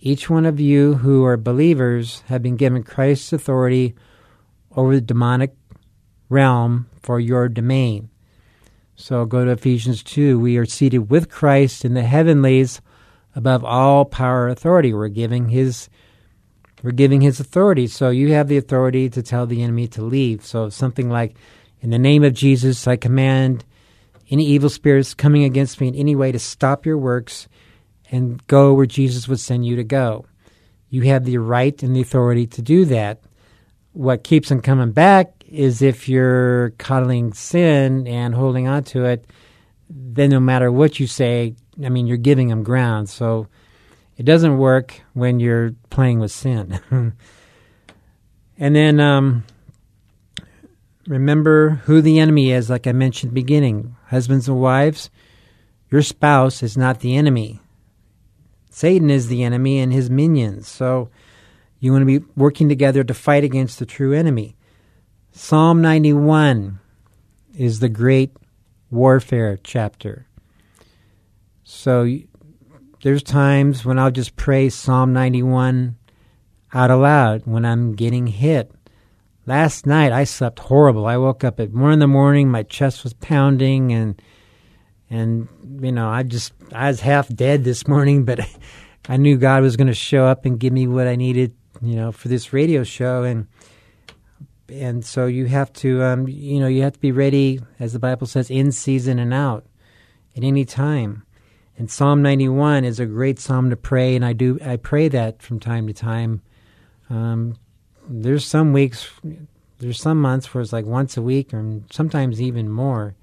Each 0.00 0.30
one 0.30 0.46
of 0.46 0.60
you 0.60 0.94
who 0.94 1.26
are 1.26 1.36
believers 1.36 2.22
have 2.28 2.42
been 2.42 2.56
given 2.56 2.82
Christ's 2.82 3.34
authority 3.34 3.94
over 4.74 4.94
the 4.94 5.02
demonic 5.02 5.54
realm 6.30 6.88
for 7.02 7.20
your 7.20 7.50
domain. 7.50 8.08
So 8.96 9.26
go 9.26 9.44
to 9.44 9.50
Ephesians 9.50 10.02
2. 10.04 10.38
We 10.38 10.56
are 10.56 10.64
seated 10.64 11.10
with 11.10 11.28
Christ 11.28 11.84
in 11.84 11.92
the 11.92 12.04
heavenlies 12.04 12.80
above 13.34 13.64
all 13.64 14.04
power 14.04 14.48
authority. 14.48 14.92
We're 14.92 15.08
giving 15.08 15.48
his 15.48 15.88
we're 16.82 16.92
giving 16.92 17.20
his 17.20 17.40
authority. 17.40 17.88
So 17.88 18.10
you 18.10 18.32
have 18.34 18.48
the 18.48 18.56
authority 18.56 19.10
to 19.10 19.22
tell 19.22 19.46
the 19.46 19.62
enemy 19.62 19.88
to 19.88 20.02
leave. 20.02 20.44
So 20.44 20.68
something 20.68 21.10
like 21.10 21.36
in 21.80 21.90
the 21.90 21.98
name 21.98 22.24
of 22.24 22.34
Jesus 22.34 22.86
I 22.86 22.96
command 22.96 23.64
any 24.30 24.44
evil 24.44 24.70
spirits 24.70 25.14
coming 25.14 25.44
against 25.44 25.80
me 25.80 25.88
in 25.88 25.94
any 25.94 26.14
way 26.14 26.32
to 26.32 26.38
stop 26.38 26.86
your 26.86 26.98
works 26.98 27.48
and 28.10 28.44
go 28.46 28.74
where 28.74 28.86
Jesus 28.86 29.28
would 29.28 29.40
send 29.40 29.66
you 29.66 29.76
to 29.76 29.84
go. 29.84 30.26
You 30.90 31.02
have 31.02 31.24
the 31.24 31.38
right 31.38 31.80
and 31.82 31.94
the 31.94 32.00
authority 32.00 32.46
to 32.46 32.62
do 32.62 32.84
that. 32.86 33.20
What 33.92 34.24
keeps 34.24 34.48
them 34.48 34.60
coming 34.60 34.92
back 34.92 35.32
is 35.46 35.82
if 35.82 36.08
you're 36.08 36.70
coddling 36.78 37.32
sin 37.32 38.06
and 38.06 38.34
holding 38.34 38.68
on 38.68 38.84
to 38.84 39.04
it, 39.04 39.26
then 39.90 40.30
no 40.30 40.40
matter 40.40 40.70
what 40.70 41.00
you 41.00 41.06
say, 41.06 41.54
I 41.84 41.88
mean, 41.88 42.06
you're 42.06 42.16
giving 42.16 42.48
them 42.48 42.62
ground. 42.62 43.08
So 43.08 43.48
it 44.16 44.24
doesn't 44.24 44.58
work 44.58 45.00
when 45.14 45.40
you're 45.40 45.72
playing 45.90 46.20
with 46.20 46.32
sin. 46.32 46.80
and 48.58 48.76
then 48.76 49.00
um, 49.00 49.44
remember 51.06 51.70
who 51.84 52.00
the 52.00 52.18
enemy 52.18 52.50
is, 52.50 52.68
like 52.68 52.86
I 52.86 52.92
mentioned 52.92 53.34
beginning. 53.34 53.96
Husbands 54.08 54.48
and 54.48 54.60
wives, 54.60 55.10
your 55.90 56.02
spouse 56.02 56.62
is 56.62 56.76
not 56.76 57.00
the 57.00 57.16
enemy. 57.16 57.60
Satan 58.70 59.10
is 59.10 59.28
the 59.28 59.42
enemy 59.42 59.78
and 59.80 59.92
his 59.92 60.10
minions. 60.10 60.68
So 60.68 61.10
you 61.80 61.92
want 61.92 62.02
to 62.02 62.20
be 62.20 62.24
working 62.36 62.68
together 62.68 63.04
to 63.04 63.14
fight 63.14 63.44
against 63.44 63.78
the 63.78 63.86
true 63.86 64.12
enemy. 64.12 64.56
Psalm 65.32 65.80
91 65.80 66.78
is 67.56 67.80
the 67.80 67.88
great 67.88 68.36
warfare 68.90 69.58
chapter. 69.62 70.27
So 71.70 72.08
there's 73.02 73.22
times 73.22 73.84
when 73.84 73.98
I'll 73.98 74.10
just 74.10 74.36
pray 74.36 74.70
Psalm 74.70 75.12
91 75.12 75.98
out 76.72 76.90
aloud 76.90 77.42
when 77.44 77.66
I'm 77.66 77.92
getting 77.92 78.26
hit. 78.26 78.72
Last 79.44 79.84
night 79.84 80.10
I 80.10 80.24
slept 80.24 80.60
horrible. 80.60 81.04
I 81.04 81.18
woke 81.18 81.44
up 81.44 81.60
at 81.60 81.70
one 81.70 81.92
in 81.92 81.98
the 81.98 82.06
morning, 82.06 82.50
my 82.50 82.62
chest 82.62 83.04
was 83.04 83.12
pounding 83.12 83.92
and 83.92 84.20
and 85.10 85.46
you 85.82 85.92
know, 85.92 86.08
I 86.08 86.22
just 86.22 86.54
I 86.72 86.88
was 86.88 87.00
half 87.00 87.28
dead 87.28 87.64
this 87.64 87.86
morning, 87.86 88.24
but 88.24 88.40
I 89.06 89.18
knew 89.18 89.36
God 89.36 89.62
was 89.62 89.76
going 89.76 89.88
to 89.88 89.94
show 89.94 90.24
up 90.24 90.46
and 90.46 90.58
give 90.58 90.72
me 90.72 90.86
what 90.86 91.06
I 91.06 91.16
needed, 91.16 91.54
you 91.82 91.96
know, 91.96 92.12
for 92.12 92.28
this 92.28 92.54
radio 92.54 92.82
show 92.82 93.24
and 93.24 93.46
and 94.70 95.04
so 95.04 95.26
you 95.26 95.44
have 95.44 95.70
to 95.74 96.02
um, 96.02 96.26
you 96.28 96.60
know 96.60 96.66
you 96.66 96.80
have 96.80 96.94
to 96.94 97.00
be 97.00 97.12
ready 97.12 97.60
as 97.78 97.92
the 97.92 97.98
bible 97.98 98.26
says 98.26 98.50
in 98.50 98.72
season 98.72 99.18
and 99.18 99.34
out 99.34 99.66
at 100.34 100.44
any 100.44 100.64
time 100.64 101.24
and 101.78 101.90
psalm 101.90 102.20
91 102.22 102.84
is 102.84 103.00
a 103.00 103.06
great 103.06 103.38
psalm 103.38 103.70
to 103.70 103.76
pray 103.76 104.14
and 104.14 104.24
i 104.24 104.32
do 104.32 104.58
i 104.64 104.76
pray 104.76 105.08
that 105.08 105.42
from 105.42 105.58
time 105.58 105.86
to 105.86 105.94
time 105.94 106.42
um, 107.10 107.56
there's 108.08 108.44
some 108.44 108.72
weeks 108.72 109.10
there's 109.78 110.00
some 110.00 110.20
months 110.20 110.52
where 110.52 110.60
it's 110.60 110.72
like 110.72 110.84
once 110.84 111.16
a 111.16 111.22
week 111.22 111.54
or 111.54 111.80
sometimes 111.90 112.42
even 112.42 112.68
more 112.68 113.14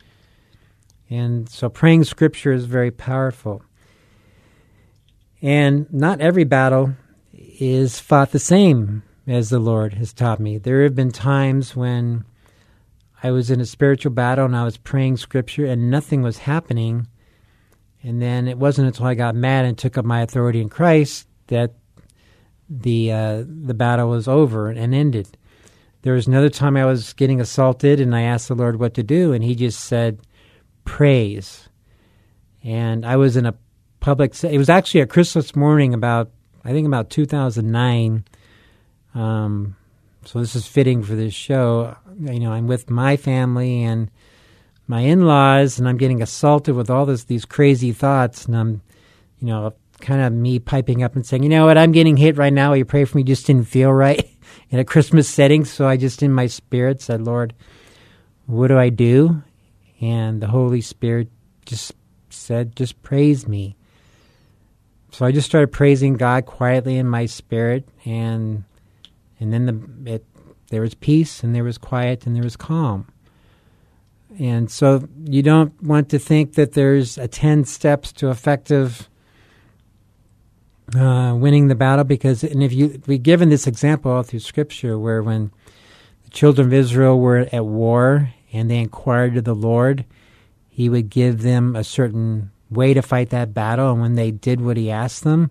and 1.09 1.47
so 1.49 1.69
praying 1.69 2.03
scripture 2.03 2.51
is 2.51 2.65
very 2.65 2.91
powerful 2.91 3.61
and 5.41 5.91
not 5.93 6.21
every 6.21 6.43
battle 6.43 6.95
is 7.33 7.99
fought 7.99 8.31
the 8.31 8.39
same 8.39 9.03
as 9.27 9.49
the 9.49 9.59
Lord 9.59 9.93
has 9.93 10.13
taught 10.13 10.39
me. 10.39 10.57
There 10.57 10.83
have 10.83 10.95
been 10.95 11.11
times 11.11 11.75
when 11.75 12.25
I 13.23 13.31
was 13.31 13.49
in 13.49 13.59
a 13.59 13.65
spiritual 13.65 14.11
battle 14.11 14.45
and 14.45 14.55
I 14.55 14.63
was 14.63 14.77
praying 14.77 15.17
scripture 15.17 15.65
and 15.65 15.89
nothing 15.89 16.21
was 16.21 16.39
happening. 16.39 17.07
And 18.05 18.21
then 18.21 18.47
it 18.47 18.59
wasn't 18.59 18.87
until 18.87 19.07
I 19.07 19.15
got 19.15 19.33
mad 19.33 19.65
and 19.65 19.75
took 19.75 19.97
up 19.97 20.05
my 20.05 20.21
authority 20.21 20.61
in 20.61 20.69
Christ 20.69 21.27
that 21.47 21.73
the 22.69 23.11
uh, 23.11 23.43
the 23.47 23.73
battle 23.73 24.09
was 24.09 24.27
over 24.27 24.69
and 24.69 24.93
ended. 24.93 25.37
There 26.03 26.13
was 26.13 26.27
another 26.27 26.49
time 26.49 26.77
I 26.77 26.85
was 26.85 27.13
getting 27.13 27.41
assaulted 27.41 27.99
and 27.99 28.15
I 28.15 28.21
asked 28.21 28.47
the 28.47 28.53
Lord 28.53 28.79
what 28.79 28.93
to 28.93 29.03
do 29.03 29.33
and 29.33 29.43
he 29.43 29.55
just 29.55 29.79
said 29.79 30.19
praise. 30.83 31.67
And 32.63 33.05
I 33.05 33.15
was 33.15 33.35
in 33.35 33.47
a 33.47 33.55
public 33.99 34.35
it 34.43 34.57
was 34.57 34.69
actually 34.69 35.01
a 35.01 35.07
Christmas 35.07 35.55
morning 35.55 35.95
about 35.95 36.29
I 36.63 36.71
think 36.73 36.85
about 36.85 37.09
2009 37.09 38.23
um, 39.15 39.75
so 40.25 40.39
this 40.39 40.55
is 40.55 40.67
fitting 40.67 41.01
for 41.01 41.15
this 41.15 41.33
show. 41.33 41.95
You 42.19 42.39
know, 42.39 42.51
I'm 42.51 42.67
with 42.67 42.89
my 42.89 43.17
family 43.17 43.83
and 43.83 44.11
my 44.87 45.01
in-laws, 45.01 45.79
and 45.79 45.87
I'm 45.87 45.97
getting 45.97 46.21
assaulted 46.21 46.75
with 46.75 46.89
all 46.89 47.05
this 47.05 47.23
these 47.23 47.45
crazy 47.45 47.91
thoughts, 47.91 48.45
and 48.45 48.55
I'm, 48.55 48.81
you 49.39 49.47
know, 49.47 49.73
kind 50.01 50.21
of 50.21 50.33
me 50.33 50.59
piping 50.59 51.03
up 51.03 51.15
and 51.15 51.25
saying, 51.25 51.43
you 51.43 51.49
know 51.49 51.65
what, 51.65 51.77
I'm 51.77 51.91
getting 51.91 52.17
hit 52.17 52.37
right 52.37 52.53
now. 52.53 52.73
You 52.73 52.85
pray 52.85 53.05
for 53.05 53.17
me? 53.17 53.23
Just 53.23 53.47
didn't 53.47 53.67
feel 53.67 53.91
right 53.91 54.29
in 54.69 54.79
a 54.79 54.85
Christmas 54.85 55.27
setting, 55.27 55.65
so 55.65 55.87
I 55.87 55.97
just 55.97 56.21
in 56.21 56.31
my 56.31 56.47
spirit 56.47 57.01
said, 57.01 57.21
Lord, 57.21 57.53
what 58.45 58.67
do 58.67 58.77
I 58.77 58.89
do? 58.89 59.41
And 60.01 60.41
the 60.41 60.47
Holy 60.47 60.81
Spirit 60.81 61.29
just 61.65 61.93
said, 62.29 62.75
just 62.75 63.01
praise 63.01 63.47
me. 63.47 63.75
So 65.11 65.25
I 65.25 65.31
just 65.31 65.47
started 65.47 65.71
praising 65.71 66.15
God 66.15 66.45
quietly 66.45 66.97
in 66.97 67.07
my 67.07 67.25
spirit, 67.25 67.87
and 68.03 68.65
and 69.39 69.53
then 69.53 69.65
the 69.65 70.13
it, 70.15 70.25
there 70.69 70.81
was 70.81 70.93
peace 70.93 71.43
and 71.43 71.55
there 71.55 71.63
was 71.63 71.77
quiet 71.77 72.25
and 72.25 72.35
there 72.35 72.43
was 72.43 72.57
calm. 72.57 73.07
And 74.39 74.69
so 74.69 75.07
you 75.23 75.41
don't 75.41 75.81
want 75.81 76.09
to 76.09 76.19
think 76.19 76.55
that 76.55 76.73
there's 76.73 77.17
a 77.17 77.27
10 77.27 77.65
steps 77.65 78.11
to 78.13 78.29
effective 78.29 79.09
uh, 80.95 81.35
winning 81.35 81.67
the 81.67 81.75
battle 81.75 82.05
because 82.05 82.43
and 82.43 82.61
if 82.61 82.71
you 82.71 83.01
we 83.07 83.17
given 83.17 83.49
this 83.49 83.65
example 83.65 84.11
all 84.11 84.23
through 84.23 84.39
scripture 84.39 84.99
where 84.99 85.23
when 85.23 85.51
the 86.23 86.29
children 86.29 86.67
of 86.67 86.73
Israel 86.73 87.19
were 87.19 87.47
at 87.51 87.65
war 87.65 88.29
and 88.53 88.69
they 88.69 88.77
inquired 88.77 89.35
of 89.35 89.45
the 89.45 89.55
Lord, 89.55 90.05
he 90.69 90.87
would 90.87 91.09
give 91.09 91.41
them 91.41 91.75
a 91.75 91.83
certain 91.83 92.51
way 92.69 92.93
to 92.93 93.01
fight 93.01 93.31
that 93.31 93.53
battle 93.53 93.91
and 93.91 94.01
when 94.01 94.13
they 94.13 94.31
did 94.31 94.61
what 94.61 94.77
he 94.77 94.91
asked 94.91 95.23
them, 95.23 95.49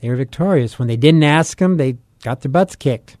they 0.00 0.08
were 0.08 0.16
victorious. 0.16 0.78
When 0.78 0.88
they 0.88 0.96
didn't 0.96 1.24
ask 1.24 1.60
him, 1.60 1.76
they 1.76 1.98
got 2.22 2.40
their 2.40 2.50
butts 2.50 2.74
kicked 2.74 3.16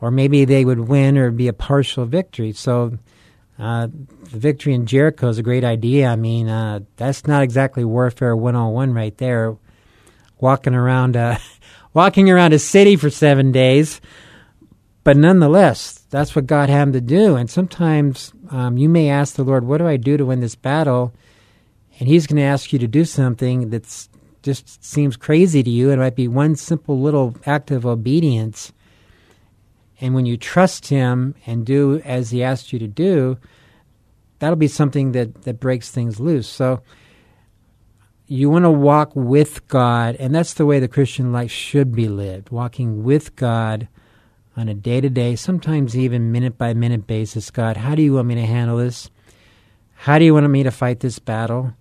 or 0.00 0.10
maybe 0.10 0.44
they 0.44 0.64
would 0.64 0.80
win 0.80 1.16
or 1.16 1.30
be 1.30 1.48
a 1.48 1.52
partial 1.52 2.06
victory. 2.06 2.52
So 2.52 2.98
uh, 3.58 3.86
the 3.86 4.38
victory 4.38 4.74
in 4.74 4.86
Jericho 4.86 5.28
is 5.28 5.38
a 5.38 5.42
great 5.42 5.64
idea. 5.64 6.08
I 6.08 6.16
mean, 6.16 6.48
uh, 6.48 6.80
that's 6.96 7.26
not 7.26 7.42
exactly 7.42 7.84
warfare 7.84 8.36
101 8.36 8.92
right 8.92 9.16
there. 9.18 9.56
Walking 10.38 10.74
around, 10.74 11.16
uh, 11.16 11.38
walking 11.94 12.30
around 12.30 12.52
a 12.52 12.58
city 12.58 12.96
for 12.96 13.08
seven 13.08 13.52
days, 13.52 14.00
but 15.02 15.16
nonetheless, 15.16 16.04
that's 16.10 16.36
what 16.36 16.46
God 16.46 16.68
had 16.68 16.88
him 16.88 16.92
to 16.92 17.00
do. 17.00 17.36
And 17.36 17.48
sometimes 17.48 18.32
um, 18.50 18.76
you 18.76 18.88
may 18.88 19.08
ask 19.08 19.36
the 19.36 19.44
Lord, 19.44 19.64
"What 19.64 19.78
do 19.78 19.86
I 19.86 19.96
do 19.96 20.16
to 20.18 20.26
win 20.26 20.40
this 20.40 20.56
battle?" 20.56 21.14
And 21.98 22.08
He's 22.08 22.26
going 22.26 22.36
to 22.36 22.42
ask 22.42 22.72
you 22.72 22.78
to 22.80 22.86
do 22.86 23.06
something 23.06 23.70
that's 23.70 24.10
just 24.42 24.84
seems 24.84 25.16
crazy 25.16 25.62
to 25.62 25.70
you. 25.70 25.90
It 25.90 25.96
might 25.96 26.16
be 26.16 26.28
one 26.28 26.54
simple 26.56 27.00
little 27.00 27.34
act 27.46 27.70
of 27.70 27.86
obedience 27.86 28.72
and 30.00 30.14
when 30.14 30.26
you 30.26 30.36
trust 30.36 30.88
Him 30.88 31.34
and 31.46 31.64
do 31.64 32.00
as 32.04 32.30
He 32.30 32.42
asked 32.42 32.72
you 32.72 32.78
to 32.78 32.88
do, 32.88 33.38
that'll 34.38 34.56
be 34.56 34.68
something 34.68 35.12
that, 35.12 35.42
that 35.42 35.60
breaks 35.60 35.90
things 35.90 36.20
loose. 36.20 36.48
So 36.48 36.82
you 38.26 38.50
want 38.50 38.64
to 38.64 38.70
walk 38.70 39.12
with 39.14 39.66
God, 39.68 40.16
and 40.16 40.34
that's 40.34 40.54
the 40.54 40.66
way 40.66 40.80
the 40.80 40.88
Christian 40.88 41.32
life 41.32 41.50
should 41.50 41.94
be 41.94 42.08
lived 42.08 42.50
walking 42.50 43.04
with 43.04 43.36
God 43.36 43.88
on 44.56 44.68
a 44.68 44.74
day 44.74 45.00
to 45.00 45.10
day, 45.10 45.36
sometimes 45.36 45.96
even 45.96 46.32
minute 46.32 46.56
by 46.56 46.74
minute 46.74 47.06
basis. 47.06 47.50
God, 47.50 47.76
how 47.76 47.94
do 47.94 48.02
you 48.02 48.14
want 48.14 48.28
me 48.28 48.34
to 48.36 48.46
handle 48.46 48.78
this? 48.78 49.10
How 49.94 50.18
do 50.18 50.24
you 50.24 50.34
want 50.34 50.48
me 50.50 50.62
to 50.62 50.70
fight 50.70 51.00
this 51.00 51.18
battle? 51.18 51.74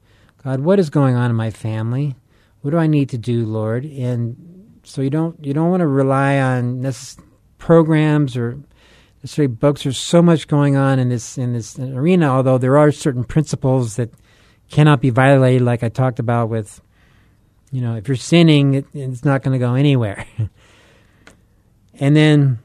God, 0.44 0.60
what 0.60 0.80
is 0.80 0.90
going 0.90 1.16
on 1.16 1.30
in 1.30 1.36
my 1.36 1.52
family? 1.52 2.16
What 2.62 2.72
do 2.72 2.78
I 2.78 2.88
need 2.88 3.10
to 3.10 3.18
do, 3.18 3.46
Lord? 3.46 3.86
And 3.86 4.80
so 4.84 5.02
you 5.02 5.10
don't 5.10 5.44
you 5.44 5.54
don't 5.54 5.70
want 5.70 5.82
to 5.82 5.88
rely 5.88 6.38
on 6.40 6.82
necess- 6.82 7.20
programs 7.66 8.38
or 8.38 8.60
necessarily 9.24 9.52
books. 9.52 9.84
There's 9.84 9.98
so 9.98 10.22
much 10.22 10.48
going 10.48 10.76
on 10.76 11.00
in 11.00 11.10
this 11.10 11.36
in 11.36 11.54
this 11.54 11.80
arena. 11.80 12.28
Although 12.28 12.60
there 12.60 12.78
are 12.78 12.92
certain 12.92 13.24
principles 13.24 13.96
that 13.96 14.12
cannot 14.70 15.02
be 15.02 15.10
violated, 15.10 15.64
like 15.64 15.84
I 15.84 15.90
talked 15.90 16.20
about 16.20 16.50
with, 16.50 16.80
you 17.72 17.82
know, 17.82 17.96
if 17.96 18.08
you're 18.08 18.18
sinning, 18.18 18.76
it, 18.76 18.86
it's 18.94 19.26
not 19.26 19.42
going 19.42 19.60
to 19.60 19.66
go 19.66 19.74
anywhere. 19.74 20.28
and 21.96 22.16
then 22.16 22.60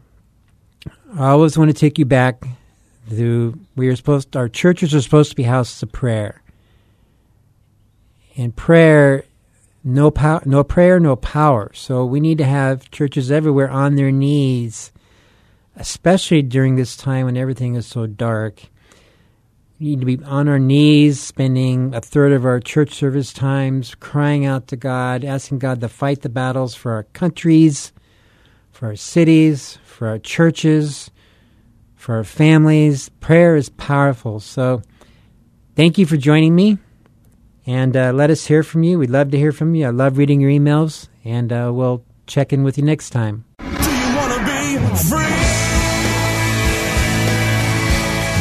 I 1.17 1.29
always 1.29 1.57
want 1.57 1.71
to 1.71 1.75
take 1.77 1.99
you 1.99 2.05
back 2.05 2.45
to 3.09 3.59
we 3.77 3.89
are 3.89 3.97
supposed. 3.97 4.37
Our 4.37 4.51
churches 4.51 4.95
are 4.95 5.01
supposed 5.01 5.31
to 5.31 5.37
be 5.37 5.45
houses 5.45 5.83
of 5.83 5.91
prayer. 5.93 6.43
And 8.37 8.55
prayer 8.55 9.25
no 9.83 10.11
power, 10.11 10.43
no 10.45 10.63
prayer, 10.63 11.01
no 11.01 11.17
power. 11.17 11.71
So 11.75 12.05
we 12.05 12.21
need 12.21 12.39
to 12.39 12.45
have 12.45 12.91
churches 12.91 13.31
everywhere 13.31 13.71
on 13.71 13.95
their 13.95 14.13
knees, 14.13 14.93
especially 15.77 16.43
during 16.43 16.77
this 16.77 16.97
time 16.97 17.27
when 17.27 17.37
everything 17.37 17.75
is 17.75 17.87
so 17.87 18.07
dark. 18.07 18.63
We 19.79 19.87
need 19.87 20.01
to 20.01 20.07
be 20.07 20.23
on 20.25 20.47
our 20.49 20.59
knees, 20.59 21.19
spending 21.19 21.95
a 21.95 22.03
third 22.03 22.33
of 22.33 22.45
our 22.45 22.61
church 22.61 22.93
service 22.93 23.33
times 23.33 23.95
crying 23.95 24.45
out 24.45 24.67
to 24.69 24.77
God, 24.77 25.25
asking 25.25 25.61
God 25.61 25.81
to 25.81 25.89
fight 25.89 26.21
the 26.21 26.29
battles 26.29 26.75
for 26.75 26.93
our 26.93 27.05
countries, 27.05 27.93
for 28.73 28.89
our 28.89 28.97
cities, 28.97 29.79
for 29.83 30.09
our 30.09 30.19
churches, 30.19 31.11
for 31.97 32.17
our 32.17 32.25
families. 32.25 33.09
Prayer 33.21 33.57
is 33.57 33.71
powerful. 33.71 34.41
So 34.41 34.83
thank 35.77 35.97
you 35.97 36.05
for 36.05 36.19
joining 36.19 36.55
me. 36.55 36.77
And 37.71 37.97
uh, 37.97 38.13
let 38.13 38.31
us 38.31 38.47
hear 38.47 38.65
from 38.65 38.83
you. 38.83 38.99
We'd 38.99 39.11
love 39.11 39.31
to 39.31 39.39
hear 39.39 39.53
from 39.53 39.77
you. 39.77 39.87
I 39.87 39.91
love 39.91 40.19
reading 40.19 40.41
your 40.41 40.51
emails, 40.51 41.07
and 41.25 41.53
uh, 41.53 41.71
we'll 41.73 42.03
check 42.27 42.53
in 42.53 42.65
with 42.65 42.77
you 42.77 42.83
next 42.83 43.11
time. 43.11 43.45
Do 43.61 43.65
you 43.65 44.17
wanna 44.17 44.45
be 44.45 44.77
free? 45.09 45.31